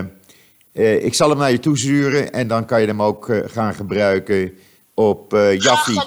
eh, 0.73 1.05
ik 1.05 1.15
zal 1.15 1.29
hem 1.29 1.39
naar 1.39 1.51
je 1.51 1.59
toesturen. 1.59 2.33
En 2.33 2.49
dan 2.49 2.65
kan 2.67 2.81
je 2.81 2.87
hem 2.87 3.03
ook 3.03 3.29
eh, 3.29 3.39
gaan 3.47 3.75
gebruiken 3.75 4.59
op 4.95 5.35
eh 5.35 5.59
Jaffi. 5.61 6.01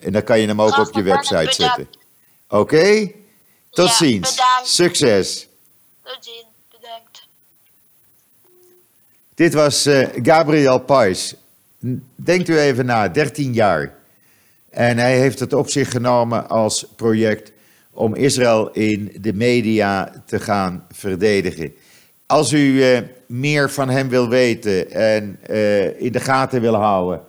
En 0.00 0.12
dan 0.12 0.24
kan 0.24 0.40
je 0.40 0.46
hem 0.46 0.62
ook 0.62 0.78
op 0.78 0.94
je 0.94 1.02
website 1.02 1.52
zetten. 1.52 1.88
Oké? 2.48 3.10
Tot 3.70 3.86
Ja, 3.88 3.92
ziens. 3.94 4.30
bedankt. 4.30 4.68
Succes. 4.68 5.48
Tot 6.02 6.18
ziens. 6.20 6.46
Bedankt. 6.70 7.28
Dit 9.34 9.54
was 9.54 9.86
eh, 9.86 10.08
Gabriel 10.22 10.78
Pais. 10.78 11.34
Denkt 12.14 12.48
u 12.48 12.58
even 12.58 12.86
na, 12.86 13.08
13 13.08 13.52
jaar. 13.52 13.94
En 14.70 14.98
hij 14.98 15.18
heeft 15.18 15.38
het 15.38 15.52
op 15.52 15.70
zich 15.70 15.90
genomen 15.90 16.48
als 16.48 16.86
project 16.96 17.52
om 17.92 18.14
Israël 18.14 18.70
in 18.70 19.16
de 19.20 19.32
media 19.32 20.22
te 20.26 20.40
gaan 20.40 20.86
verdedigen. 20.90 21.74
Als 22.26 22.52
u 22.52 22.84
eh, 22.84 23.00
meer 23.26 23.70
van 23.70 23.88
hem 23.88 24.08
wil 24.08 24.28
weten 24.28 24.90
en 24.90 25.38
eh, 25.42 26.00
in 26.00 26.12
de 26.12 26.20
gaten 26.20 26.60
wil 26.60 26.74
houden 26.74 27.28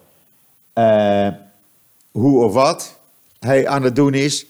hoe 2.12 2.44
of 2.44 2.54
wat 2.54 3.00
hij 3.40 3.68
aan 3.68 3.84
het 3.84 3.96
doen 3.96 4.14
is, 4.14 4.46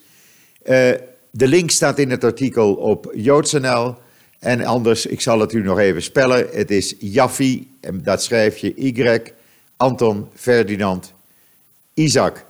eh, 0.64 0.92
de 1.32 1.48
link 1.48 1.72
staat 1.72 2.00
in 2.00 2.10
het 2.10 2.24
artikel 2.24 2.74
op 2.74 3.12
joods.nl. 3.16 3.96
En 4.40 4.66
anders, 4.66 5.06
ik 5.06 5.22
zal 5.22 5.40
het 5.40 5.54
u 5.54 5.62
nog 5.64 5.80
even 5.80 6.02
spellen. 6.02 6.48
Het 6.52 6.72
is 6.72 6.96
Jaffi, 7.00 7.72
en 7.80 8.04
dat 8.04 8.24
schrijf 8.24 8.58
je 8.58 8.76
Y, 8.76 9.22
Anton 9.78 10.28
Ferdinand 10.36 11.14
Isaac. 11.94 12.46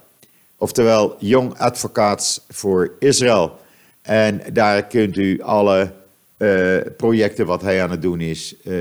Oftewel 0.57 1.15
Jong 1.19 1.57
Advocaats 1.57 2.41
voor 2.49 2.91
Israël. 2.99 3.59
En 4.01 4.41
daar 4.53 4.83
kunt 4.83 5.17
u 5.17 5.41
alle 5.41 5.93
eh, 6.37 6.77
projecten 6.97 7.45
wat 7.45 7.61
hij 7.61 7.83
aan 7.83 7.91
het 7.91 8.01
doen 8.01 8.21
is 8.21 8.55
eh, 8.63 8.75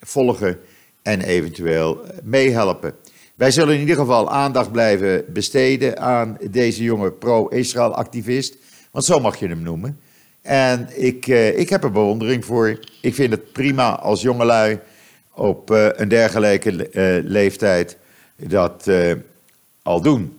volgen 0.00 0.58
en 1.02 1.20
eventueel 1.20 2.00
meehelpen. 2.22 2.94
Wij 3.36 3.50
zullen 3.50 3.74
in 3.74 3.80
ieder 3.80 3.96
geval 3.96 4.30
aandacht 4.30 4.72
blijven 4.72 5.24
besteden 5.28 5.98
aan 5.98 6.38
deze 6.50 6.82
jonge 6.82 7.10
pro-Israël 7.10 7.94
activist. 7.94 8.56
Want 8.90 9.04
zo 9.04 9.20
mag 9.20 9.38
je 9.38 9.48
hem 9.48 9.62
noemen. 9.62 10.00
En 10.42 10.88
ik, 10.94 11.26
eh, 11.26 11.58
ik 11.58 11.68
heb 11.68 11.84
er 11.84 11.92
bewondering 11.92 12.44
voor. 12.44 12.78
Ik 13.00 13.14
vind 13.14 13.30
het 13.30 13.52
prima 13.52 13.98
als 13.98 14.22
jongelui 14.22 14.78
op 15.32 15.70
eh, 15.70 15.88
een 15.92 16.08
dergelijke 16.08 16.88
eh, 16.88 17.24
leeftijd 17.24 17.96
dat 18.36 18.90
al 19.82 20.00
doen. 20.00 20.38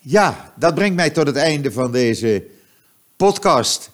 Ja, 0.00 0.52
dat 0.56 0.74
brengt 0.74 0.96
mij 0.96 1.10
tot 1.10 1.26
het 1.26 1.36
einde 1.36 1.72
van 1.72 1.92
deze 1.92 2.44
podcast. 3.16 3.90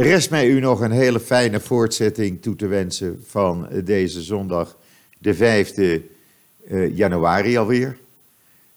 Rest 0.00 0.30
mij 0.30 0.46
u 0.46 0.60
nog 0.60 0.80
een 0.80 0.90
hele 0.90 1.20
fijne 1.20 1.60
voortzetting 1.60 2.42
toe 2.42 2.56
te 2.56 2.66
wensen 2.66 3.24
van 3.26 3.68
deze 3.84 4.22
zondag, 4.22 4.76
de 5.18 5.34
5e 5.34 6.02
eh, 6.68 6.96
januari 6.96 7.56
alweer. 7.56 7.98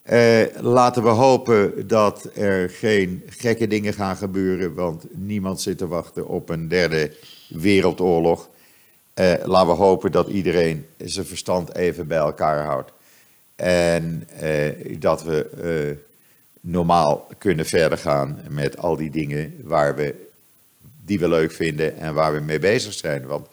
Eh, 0.01 0.41
laten 0.59 1.03
we 1.03 1.09
hopen 1.09 1.87
dat 1.87 2.29
er 2.35 2.69
geen 2.69 3.23
gekke 3.27 3.67
dingen 3.67 3.93
gaan 3.93 4.15
gebeuren, 4.15 4.73
want 4.73 5.05
niemand 5.11 5.61
zit 5.61 5.77
te 5.77 5.87
wachten 5.87 6.27
op 6.27 6.49
een 6.49 6.67
derde 6.67 7.15
wereldoorlog. 7.49 8.49
Eh, 9.13 9.33
laten 9.43 9.67
we 9.67 9.73
hopen 9.73 10.11
dat 10.11 10.27
iedereen 10.27 10.85
zijn 10.97 11.25
verstand 11.25 11.75
even 11.75 12.07
bij 12.07 12.17
elkaar 12.17 12.65
houdt. 12.65 12.91
En 13.55 14.27
dat 14.99 15.23
we 15.23 15.97
normaal 16.61 17.27
kunnen 17.37 17.65
verder 17.65 17.97
gaan 17.97 18.39
met 18.49 18.77
al 18.77 18.95
die 18.95 19.09
dingen 19.09 19.53
waar 19.63 19.95
we, 19.95 20.29
die 21.05 21.19
we 21.19 21.27
leuk 21.27 21.51
vinden 21.51 21.97
en 21.97 22.13
waar 22.13 22.33
we 22.33 22.39
mee 22.39 22.59
bezig 22.59 22.93
zijn. 22.93 23.25
Want 23.25 23.47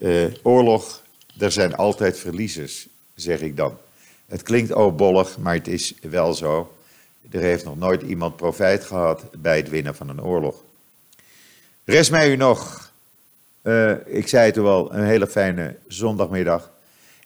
eh, 0.00 0.24
oorlog, 0.42 1.02
er 1.38 1.52
zijn 1.52 1.76
altijd 1.76 2.18
verliezers, 2.18 2.88
zeg 3.14 3.40
ik 3.40 3.56
dan. 3.56 3.78
Het 4.26 4.42
klinkt 4.42 4.72
oudbollig, 4.72 5.38
maar 5.38 5.54
het 5.54 5.68
is 5.68 5.94
wel 6.00 6.34
zo. 6.34 6.76
Er 7.30 7.40
heeft 7.40 7.64
nog 7.64 7.78
nooit 7.78 8.02
iemand 8.02 8.36
profijt 8.36 8.84
gehad 8.84 9.24
bij 9.40 9.56
het 9.56 9.68
winnen 9.68 9.94
van 9.94 10.08
een 10.08 10.22
oorlog. 10.22 10.62
Rest 11.84 12.10
mij 12.10 12.30
u 12.30 12.36
nog, 12.36 12.90
eh, 13.62 13.92
ik 14.06 14.28
zei 14.28 14.46
het 14.46 14.58
al, 14.58 14.94
een 14.94 15.04
hele 15.04 15.26
fijne 15.26 15.76
zondagmiddag. 15.86 16.70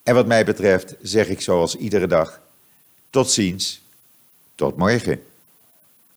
En 0.03 0.15
wat 0.15 0.27
mij 0.27 0.45
betreft 0.45 0.95
zeg 1.03 1.29
ik 1.29 1.41
zoals 1.41 1.77
iedere 1.77 2.07
dag, 2.07 2.41
tot 3.11 3.31
ziens, 3.31 3.83
tot 4.55 4.77
morgen. 4.77 5.23